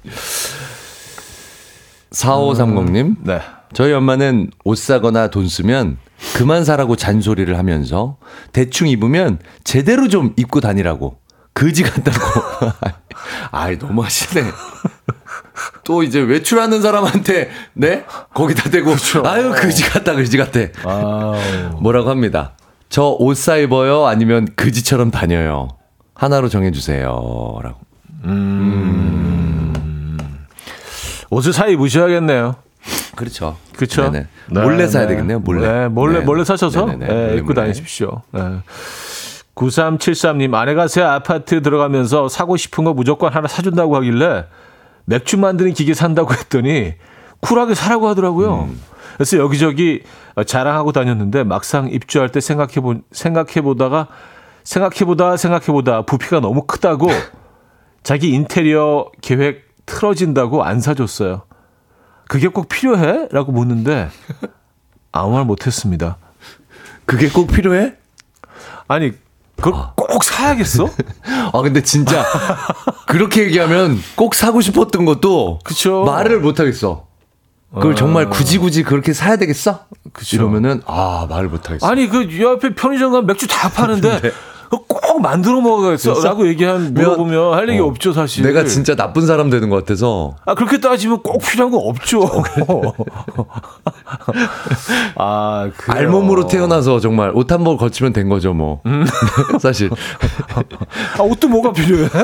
[2.11, 3.15] 4530님.
[3.23, 3.41] 네.
[3.73, 5.97] 저희 엄마는 옷 사거나 돈 쓰면
[6.35, 8.17] 그만 사라고 잔소리를 하면서
[8.53, 11.17] 대충 입으면 제대로 좀 입고 다니라고
[11.53, 12.17] 그지 같다고.
[13.51, 14.43] 아이 너무 하시네.
[15.83, 18.95] 또 이제 외출하는 사람한테 네 거기다 대고
[19.25, 20.59] 아유 그지 같다 그지 같아.
[20.85, 21.35] 아우.
[21.81, 22.53] 뭐라고 합니다.
[22.89, 25.67] 저 옷 사 입어요 아니면 그지처럼 다녀요.
[26.15, 27.77] 하나로 정해주세요라고.
[31.29, 32.55] 옷을 사 입으셔야겠네요.
[33.15, 33.57] 그렇죠.
[33.75, 34.09] 그렇죠.
[34.09, 34.27] 네네.
[34.49, 35.39] 몰래 사야 되겠네요.
[35.39, 35.67] 몰래.
[35.67, 36.25] 네, 몰래 네.
[36.25, 37.27] 몰래 사셔서 네네네.
[37.31, 37.53] 네, 입고.
[37.53, 38.21] 다니십시오.
[38.31, 38.41] 네.
[39.55, 44.45] 9373님 아내가 새 아파트 들어가면서 사고 싶은 거 무조건 하나 사준다고 하길래
[45.09, 46.93] 맥주 만드는 기계 산다고 했더니
[47.39, 48.65] 쿨하게 사라고 하더라고요.
[48.65, 48.79] 음.
[49.15, 50.03] 그래서 여기저기
[50.45, 54.07] 자랑하고 다녔는데 막상 입주할 때 생각해 보 생각해 보다가
[54.63, 57.09] 생각해 보다 생각해 보다 부피가 너무 크다고
[58.03, 61.41] 자기 인테리어 계획 틀어진다고 안 사줬어요.
[62.27, 63.29] 그게 꼭 필요해?
[63.31, 64.09] 라고 묻는데
[65.11, 66.17] 아무 말 못했습니다.
[67.05, 67.95] 그게 꼭 필요해?
[68.87, 69.13] 아니
[69.59, 70.89] 그걸 꼭 사야겠어?
[71.53, 72.25] 아 근데 진짜
[73.07, 76.03] 그렇게 얘기하면 꼭 사고 싶었던 것도 그쵸.
[76.03, 77.07] 말을 못 하겠어.
[77.73, 79.85] 그걸 정말 굳이 굳이 그렇게 사야 되겠어?
[80.11, 80.35] 그쵸.
[80.35, 81.85] 이러면은 아 말을 못 하겠어.
[81.87, 84.33] 아니 그 옆에 편의점 가면 맥주 다 파는데 그거
[84.69, 86.21] 꼭 만들어 먹어야겠어?
[86.23, 87.85] 라고 얘기한 물어보면 할 얘기 어.
[87.85, 88.43] 없죠 사실.
[88.45, 92.21] 내가 진짜 나쁜 사람 되는 것 같아서 아 그렇게 따지면 꼭 필요한 거 없죠.
[95.15, 95.97] 아 그래요.
[95.99, 98.81] 알몸으로 태어나서 정말 옷한벌 걸치면 된 거죠 뭐.
[98.85, 99.05] 음.
[99.59, 99.89] 사실
[101.17, 102.07] 아 옷도 뭐가 필요해?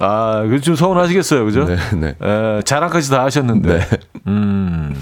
[0.00, 1.64] 아, 그좀 서운하시겠어요, 그죠?
[1.64, 2.14] 네, 네.
[2.22, 3.78] 에, 자랑까지 다 하셨는데.
[3.78, 3.86] 네.
[4.26, 4.94] 음.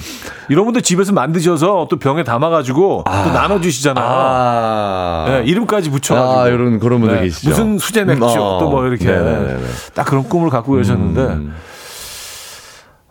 [0.49, 4.05] 이런 분들 집에서 만드셔서 또 병에 담아가지고 또 나눠주시잖아요.
[4.07, 6.40] 아, 예, 이름까지 붙여가지고.
[6.40, 7.51] 아, 이런 그런 분들 예, 계시죠.
[7.51, 8.59] 무슨 수제 맥주 음, 어.
[8.61, 9.64] 또뭐 이렇게 네네네네.
[9.94, 11.55] 딱 그런 꿈을 갖고 계셨는데 음.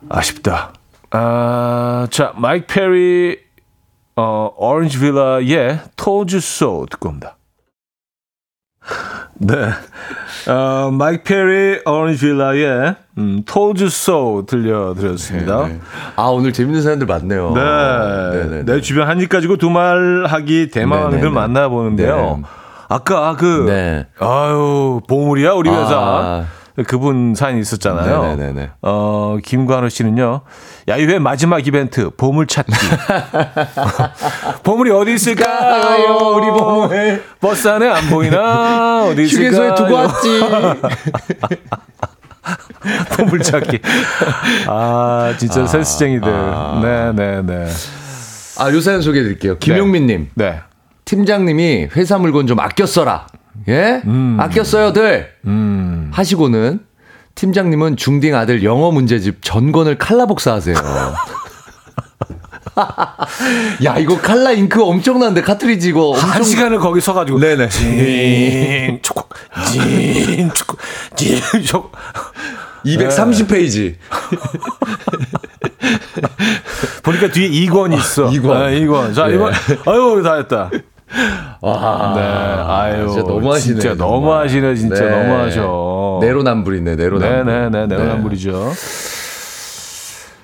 [0.09, 0.73] 아쉽다.
[1.11, 3.37] 아, 자 마이크 페리
[4.15, 7.37] 어 오렌지 빌라의 Told You So 듣고 옵니다.
[9.37, 9.55] 네.
[10.47, 15.67] 어, 마이크 페리 오렌지 빌라의 음, Told You So 들려드렸습니다.
[15.67, 15.79] 네, 네.
[16.15, 17.53] 아, 오늘 재밌는 사연들 많네요.
[17.53, 18.47] 네.
[18.49, 22.39] 네, 내 주변 한입 가지고 두말 하기 대망들 네, 네, 만나보는데요.
[22.41, 22.43] 네.
[22.87, 24.07] 아까 그, 네.
[24.19, 25.95] 아유, 보물이야, 우리 회사.
[25.97, 26.45] 아.
[26.83, 28.21] 그분 사연이 있었잖아요.
[28.21, 28.71] 네네네네.
[28.81, 30.41] 어, 김관우 씨는요.
[30.89, 32.73] 야유회 마지막 이벤트 보물 찾기.
[34.63, 36.17] 보물이 어디 있을까요?
[36.35, 37.23] 우리 보물.
[37.39, 39.05] 버스 안에 안 보이나?
[39.05, 39.47] 어디 있을까요?
[39.47, 40.41] 휴게소에 두고 왔지.
[43.17, 43.79] 보물 찾기.
[44.67, 46.31] 아, 진짜 센스쟁이들.
[46.81, 47.67] 네, 네, 네.
[48.59, 49.57] 아, 요 사연 소개해 드릴게요.
[49.59, 50.29] 김용민 님.
[50.35, 50.59] 네.
[51.05, 53.27] 팀장님이 회사 물건 좀 아껴 써라.
[53.67, 54.01] 예?
[54.37, 55.29] 아껴 써요들.
[56.11, 56.79] 하시고는
[57.35, 60.75] 팀장님은 중딩 아들 영어 문제집 전권을 칼라 복사하세요.
[63.85, 67.39] 야, 이거 칼라 잉크 엄청난데 카트리지 이거 엄청 한 시간을 거기 서가지고.
[67.39, 67.69] 네네.
[67.69, 69.27] 진, 초코,
[69.71, 70.77] 진, 초코,
[71.15, 71.91] 진, 초코.
[72.85, 73.95] 230페이지.
[77.03, 78.29] 보니까 뒤에 2권 있어.
[78.29, 78.51] 2권.
[78.51, 79.15] 아, 2권.
[79.15, 79.35] 자, 네.
[79.35, 79.53] 이번,
[79.85, 80.69] 아유, 다 했다.
[81.61, 82.13] 와.
[82.15, 83.07] 네, 아유.
[83.09, 83.79] 진짜 너무하시네.
[83.79, 83.95] 진짜.
[83.95, 85.09] 너무하시네, 진짜 네.
[85.09, 86.19] 너무하셔.
[86.21, 87.45] 내로남불이네, 내로남불.
[87.45, 88.71] 네네네, 내로남불이죠.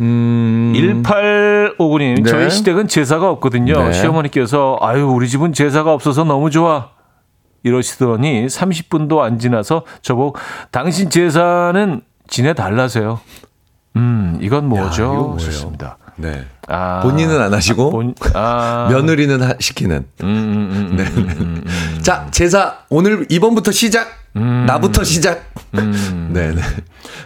[0.01, 0.73] 음.
[0.75, 2.29] 1859님, 네.
[2.29, 3.83] 저희 시댁은 제사가 없거든요.
[3.83, 3.93] 네.
[3.93, 6.89] 시어머니께서, 아유, 우리 집은 제사가 없어서 너무 좋아.
[7.63, 10.35] 이러시더니 30분도 안 지나서 저보고,
[10.71, 13.19] 당신 제사는 지내달라세요.
[13.97, 15.03] 음, 이건 뭐죠?
[15.03, 15.37] 야, 이거 뭐예요?
[15.37, 15.97] 좋습니다.
[16.21, 16.45] 네.
[16.67, 20.05] 아, 본인은 안 하시고 본, 아, 며느리는 하- 시키는.
[20.23, 21.03] 음, 음, 음, 네.
[21.03, 21.99] 음, 음, 음.
[22.01, 24.19] 자, 제사 오늘 이번부터 시작.
[24.33, 25.43] 나부터 시작.
[25.73, 26.61] 네, 네.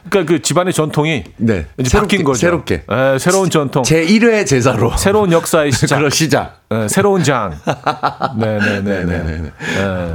[0.10, 1.68] 그러니까 그 집안의 전통이 네.
[1.78, 2.40] 이제 바뀐 거죠.
[2.40, 2.84] 새롭게.
[2.92, 4.96] 예, 새로운 전통, 제 1회 제사로.
[4.98, 6.62] 새로운 역사의 시작, 시작.
[6.74, 7.54] 예, 새로운 장.
[8.38, 9.04] 네네네 네.
[9.06, 9.52] 네 네 네.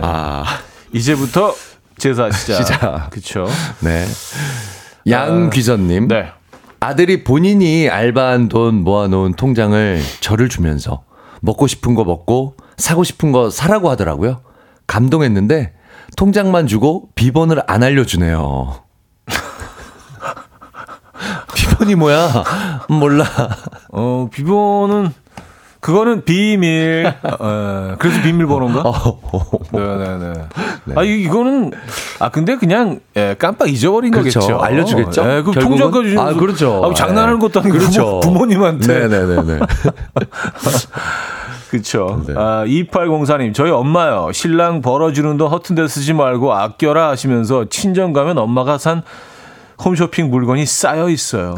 [0.03, 0.45] 아,
[0.93, 1.55] 이제부터
[1.97, 2.57] 제사 시작.
[2.57, 3.11] 시작.
[3.11, 3.47] 그렇죠.
[3.81, 4.05] 네.
[5.09, 6.09] 양귀선님.
[6.09, 6.33] 네.
[6.81, 11.03] 아들이 본인이 알바한 돈 모아놓은 통장을 저를 주면서
[11.43, 14.41] 먹고 싶은 거 먹고 사고 싶은 거 사라고 하더라고요.
[14.87, 15.75] 감동했는데
[16.17, 18.83] 통장만 주고 비번을 안 알려주네요.
[21.55, 22.45] 비번이 뭐야?
[22.89, 23.27] 몰라.
[23.93, 25.13] 어 비번은
[25.81, 27.11] 그거는 비밀.
[27.41, 28.83] 어, 그래서 비밀번호인가?
[28.85, 29.41] 어,
[29.73, 30.33] 네네
[30.85, 30.95] 네.
[30.95, 31.73] 아 이- 이거는
[32.19, 34.41] 아 근데 그냥 예, 깜빡 잊어버린 그렇죠.
[34.41, 34.61] 거겠죠.
[34.63, 35.23] 알려주겠죠.
[35.31, 35.53] 예, 그?
[35.53, 36.85] 통장까지 아, 그렇죠.
[36.85, 37.39] 아, 장난하는 예.
[37.41, 38.21] 것도 아니고 그렇죠.
[38.21, 39.61] 부모, 님한테 네네네네.
[41.71, 42.23] 그렇죠.
[42.27, 42.35] 네.
[42.37, 44.31] 아, 2804님, 저희 엄마요.
[44.33, 49.03] 신랑 벌어주는 돈 허튼 데 쓰지 말고 아껴라 하시면서 친정 가면 엄마가 산
[49.85, 51.55] 홈쇼핑 물건이 쌓여 있어요.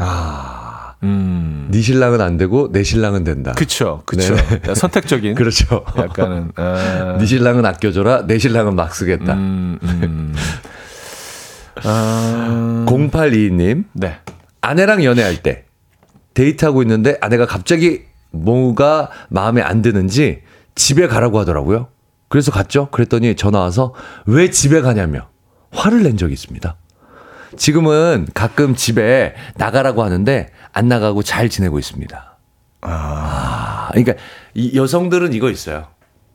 [1.02, 1.68] 음.
[1.70, 3.52] 네 신랑은 안 되고 내 신랑은 된다.
[3.52, 4.34] 그쵸, 그쵸.
[4.34, 4.74] 네네.
[4.74, 5.34] 선택적인.
[5.36, 5.84] 그렇죠.
[5.96, 6.52] 약간은.
[6.56, 8.26] 아, 네 신랑은 아껴줘라.
[8.26, 9.34] 내 신랑은 막 쓰겠다.
[9.34, 10.34] 음, 음.
[11.84, 13.84] 아, 0822님.
[13.92, 14.18] 네.
[14.60, 15.64] 아내랑 연애할 때
[16.34, 20.42] 데이트하고 있는데 아내가 갑자기 뭐가 마음에 안 드는지
[20.74, 21.88] 집에 가라고 하더라고요.
[22.28, 22.88] 그래서 갔죠.
[22.90, 23.92] 그랬더니 전화 와서
[24.24, 25.28] 왜 집에 가냐며
[25.72, 26.76] 화를 낸 적이 있습니다.
[27.56, 32.36] 지금은 가끔 집에 나가라고 하는데 안 나가고 잘 지내고 있습니다.
[32.82, 34.14] 아, 그러니까
[34.54, 35.86] 이 여성들은 이거 있어요.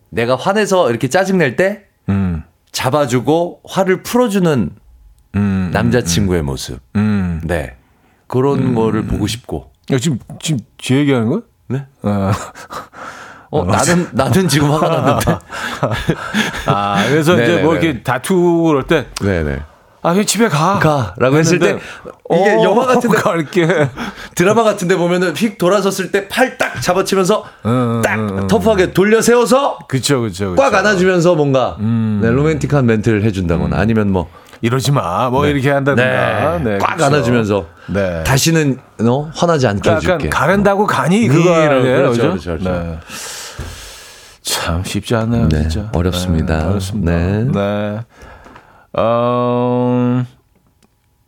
[0.10, 4.70] 내가 화내서 이렇게 짜증 낼 때 음, 잡아주고 화를 풀어주는
[5.36, 6.80] 음, 남자친구의 모습.
[6.96, 7.42] 음.
[7.44, 7.76] 네.
[8.28, 9.72] 그런 거를 보고 싶고.
[9.92, 11.42] 야, 지금, 지금 제 얘기하는 거야?
[11.70, 11.86] 네?
[12.04, 12.32] 어.
[13.50, 15.38] 어, 나는, 나는 지금 화가 났는데.
[16.68, 17.64] 아, 그래서 이제 네네네.
[17.64, 19.60] 뭐 이렇게 다투고 그럴 때, 네네.
[20.04, 20.80] 아, 그냥 집에 가.
[20.80, 21.14] 가.
[21.18, 21.78] 라고 했을 때,
[22.32, 23.90] 이게 어, 영화 같은데, 갈게.
[24.36, 28.48] 드라마 같은데 보면은 휙 돌아섰을 때 팔 딱 잡아치면서 응, 딱.
[28.48, 30.56] 터프하게 돌려 세워서 그쵸, 그쵸.
[30.56, 30.78] 꽉 그쵸.
[30.78, 34.30] 안아주면서 뭔가 네, 로맨틱한 멘트를 해준다거나 아니면 뭐,
[34.62, 35.30] 이러지 마.
[35.30, 36.60] 뭐 이렇게 한다든가.
[36.64, 37.06] 네, 꽉 그쵸.
[37.06, 38.24] 안아주면서 네.
[38.24, 40.30] 다시는 너 화나지 않게 약간 해줄게.
[40.30, 41.68] 가른다고 가니 그거 네.
[41.68, 42.22] 그렇죠?
[42.22, 42.70] 그렇죠, 그렇죠.
[42.72, 43.00] 네.
[44.42, 45.90] 참 쉽지 않아요, 네, 진짜.
[45.94, 46.58] 어렵습니다.
[46.58, 47.12] 네, 어렵습니다.
[47.52, 48.00] 네.
[48.98, 49.04] 네.
[49.04, 50.26] 어,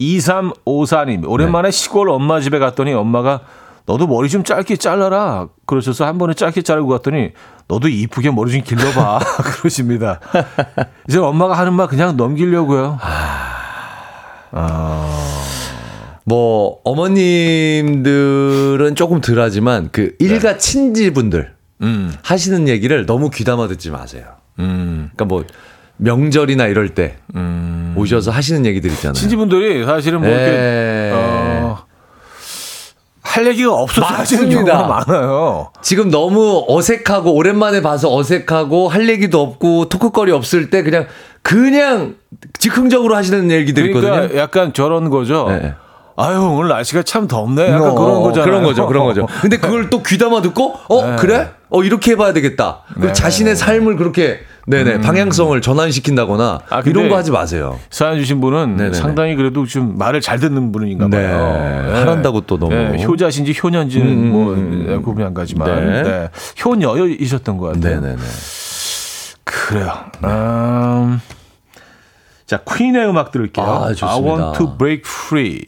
[0.01, 3.41] 2354님, 오랜만에 시골 엄마 집에 갔더니 엄마가
[3.85, 5.49] 너도 머리 좀 짧게 잘라라.
[5.65, 7.31] 그러셔서 한 번에 짧게 자르고 갔더니
[7.67, 9.19] 너도 이쁘게 머리 좀 길러봐.
[9.61, 10.19] 그러십니다.
[11.07, 12.99] 이제 엄마가 하는 말 그냥 넘기려고요.
[16.23, 18.03] 뭐, 어머님들은
[18.95, 24.25] 조금 덜 하지만 그 일가 친지분들 음, 하시는 얘기를 너무 귀담아 듣지 마세요.
[24.59, 25.43] 음, 그러니까 뭐
[25.99, 27.93] 명절이나 이럴 때 음.
[27.95, 29.13] 오셔서 하시는 얘기들 있잖아요.
[29.13, 31.11] 친지분들이 사실은 뭐 이렇게 예.
[31.13, 31.77] 어,
[33.21, 34.49] 할할 얘기가 없어서 하시는.
[34.49, 35.71] 경우가 많아요.
[35.81, 41.05] 지금 너무 어색하고 오랜만에 봐서 어색하고 할 얘기도 없고 토크거리 없을 때 그냥
[41.41, 42.15] 그냥
[42.57, 44.39] 즉흥적으로 하시는 얘기들 그러니까 있거든요.
[44.39, 45.47] 약간 저런 거죠.
[45.49, 45.73] 네.
[46.15, 47.67] 아유 오늘 날씨가 참 덥네.
[47.69, 48.45] 약간 어, 그런 거잖아요.
[48.45, 49.27] 그런 거죠, 그런 거죠.
[49.41, 51.49] 근데 그걸 또 귀담아 듣고, 어, 그래?
[51.69, 52.81] 어, 이렇게 해봐야 되겠다.
[52.93, 53.13] 그 네.
[53.13, 57.79] 자신의 삶을 그렇게, 네네, 방향성을 전환시킨다거나, 아, 이런 거 하지 마세요.
[57.89, 58.93] 사연 주신 분은 네네네.
[58.97, 61.27] 상당히 그래도 좀 말을 잘 듣는 분인가 네.
[61.27, 61.95] 봐요.
[61.95, 62.75] 하란다고 또 너무.
[62.75, 66.03] 네, 효자신지 효년지는 음, 뭐 음, 네, 구분이 안 가지만 네.
[66.03, 66.29] 네.
[66.63, 67.99] 효녀이셨던 것 같아요.
[67.99, 68.21] 네네네.
[69.43, 69.91] 그래요.
[70.23, 71.19] 음,
[72.45, 73.65] 자 퀸의 음악 들을게요.
[73.65, 74.13] 아, 좋습니다.
[74.13, 75.63] I want to break free.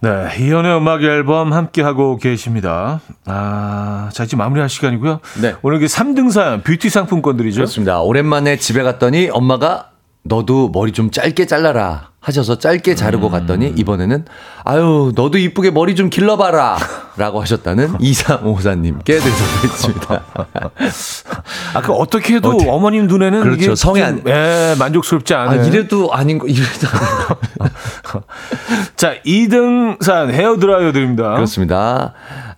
[0.00, 3.00] 네, 이연의 음악 앨범 함께 하고 계십니다.
[3.24, 5.20] 아, 자 이제 마무리할 시간이고요.
[5.40, 5.54] 네.
[5.62, 7.56] 오늘 그 3등 사연 뷰티 상품권들이죠.
[7.56, 8.00] 그렇습니다.
[8.00, 9.90] 오랜만에 집에 갔더니 엄마가
[10.22, 14.24] 너도 머리 좀 짧게 잘라라 하셔서 짧게 자르고 갔더니 이번에는
[14.64, 16.76] 아유 너도 이쁘게 머리 좀 길러봐라
[17.16, 20.22] 라고 하셨다는 2354님께 드리겠습니다.
[21.74, 23.62] 아, 그 어떻게 해도 어머님 눈에는 그렇죠.
[23.62, 25.64] 이게 성에 좀, 안- 예, 만족스럽지 아 않아요.
[25.66, 28.22] 이래도 아닌 거 이래도 아닌 거.
[28.96, 31.32] 자, 2등 사연 헤어 드라이어 드립니다.
[31.34, 32.12] 그렇습니다.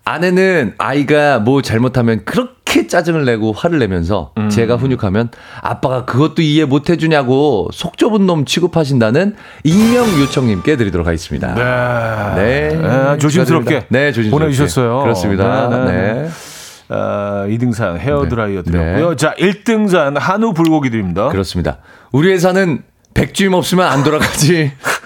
[0.08, 4.48] 아내는 아이가 뭐 잘못하면 그렇게 짜증을 내고 화를 내면서 음.
[4.48, 5.28] 제가 훈육하면
[5.60, 12.34] 아빠가 그것도 이해 못 해주냐고 속 좁은 놈 취급하신다는 익명 요청님께 드리도록 하겠습니다.
[12.34, 12.68] 네.
[12.70, 13.18] 네.
[13.18, 13.86] 조심스럽게.
[13.90, 14.30] 네, 조심스럽게.
[14.30, 15.02] 보내주셨어요.
[15.02, 15.84] 그렇습니다.
[15.84, 16.28] 네.
[16.88, 18.28] 아, 2등 사연 헤어 네.
[18.30, 19.14] 드라이어 드렸고요.
[19.16, 21.28] 자, 1등 사연 한우 불고기 드립니다.
[21.28, 21.80] 그렇습니다.
[22.12, 22.82] 우리 회사는
[23.12, 24.72] 백주임 없으면 안 돌아가지.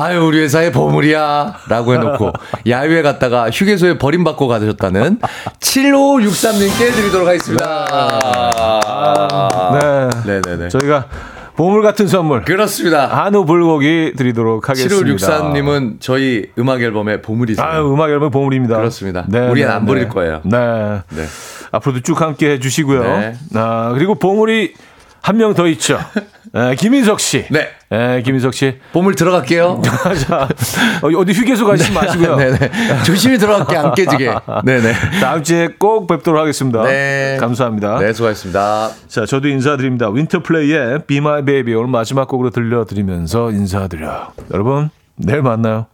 [0.00, 1.56] 아유, 우리 회사의 보물이야.
[1.68, 2.32] 라고 해놓고,
[2.66, 5.18] 야유회 갔다가 휴게소에 버림받고 가셨다는
[5.58, 7.86] 7563님께 드리도록 하겠습니다.
[9.78, 10.40] 네.
[10.40, 10.68] 네네네.
[10.70, 11.04] 저희가
[11.54, 12.42] 보물 같은 선물.
[12.44, 13.08] 그렇습니다.
[13.08, 14.96] 한우 불고기 드리도록 하겠습니다.
[14.96, 17.66] 7563님은 저희 음악 앨범의 보물이세요.
[17.66, 18.78] 아유, 음악 앨범 보물입니다.
[18.78, 19.26] 그렇습니다.
[19.28, 20.40] 우리는 안 버릴 거예요.
[20.44, 20.56] 네.
[21.10, 21.24] 네.
[21.72, 23.02] 앞으로도 쭉 함께 해주시고요.
[23.02, 23.34] 네.
[23.54, 24.72] 아, 그리고 보물이
[25.22, 25.98] 한 명 더 있죠.
[26.52, 27.44] 네, 김인석 씨.
[27.50, 27.68] 네.
[27.90, 28.78] 네, 김인석 씨.
[28.92, 29.82] 보물 들어갈게요.
[30.26, 30.48] 자,
[31.02, 32.36] 어, 어디 휴게소 가시지 마시고요.
[32.36, 32.58] 네네.
[33.04, 34.32] 조심히 들어갈게, 안 깨지게.
[34.64, 34.92] 네네.
[35.20, 36.82] 다음 주에 꼭 뵙도록 하겠습니다.
[36.84, 37.36] 네.
[37.38, 37.98] 감사합니다.
[37.98, 38.90] 네, 수고하셨습니다.
[39.08, 40.08] 자, 저도 인사드립니다.
[40.10, 44.28] 윈터플레이의 Be My Baby 오늘 마지막 곡으로 들려드리면서 인사드려요.
[44.52, 45.86] 여러분, 내일 만나요.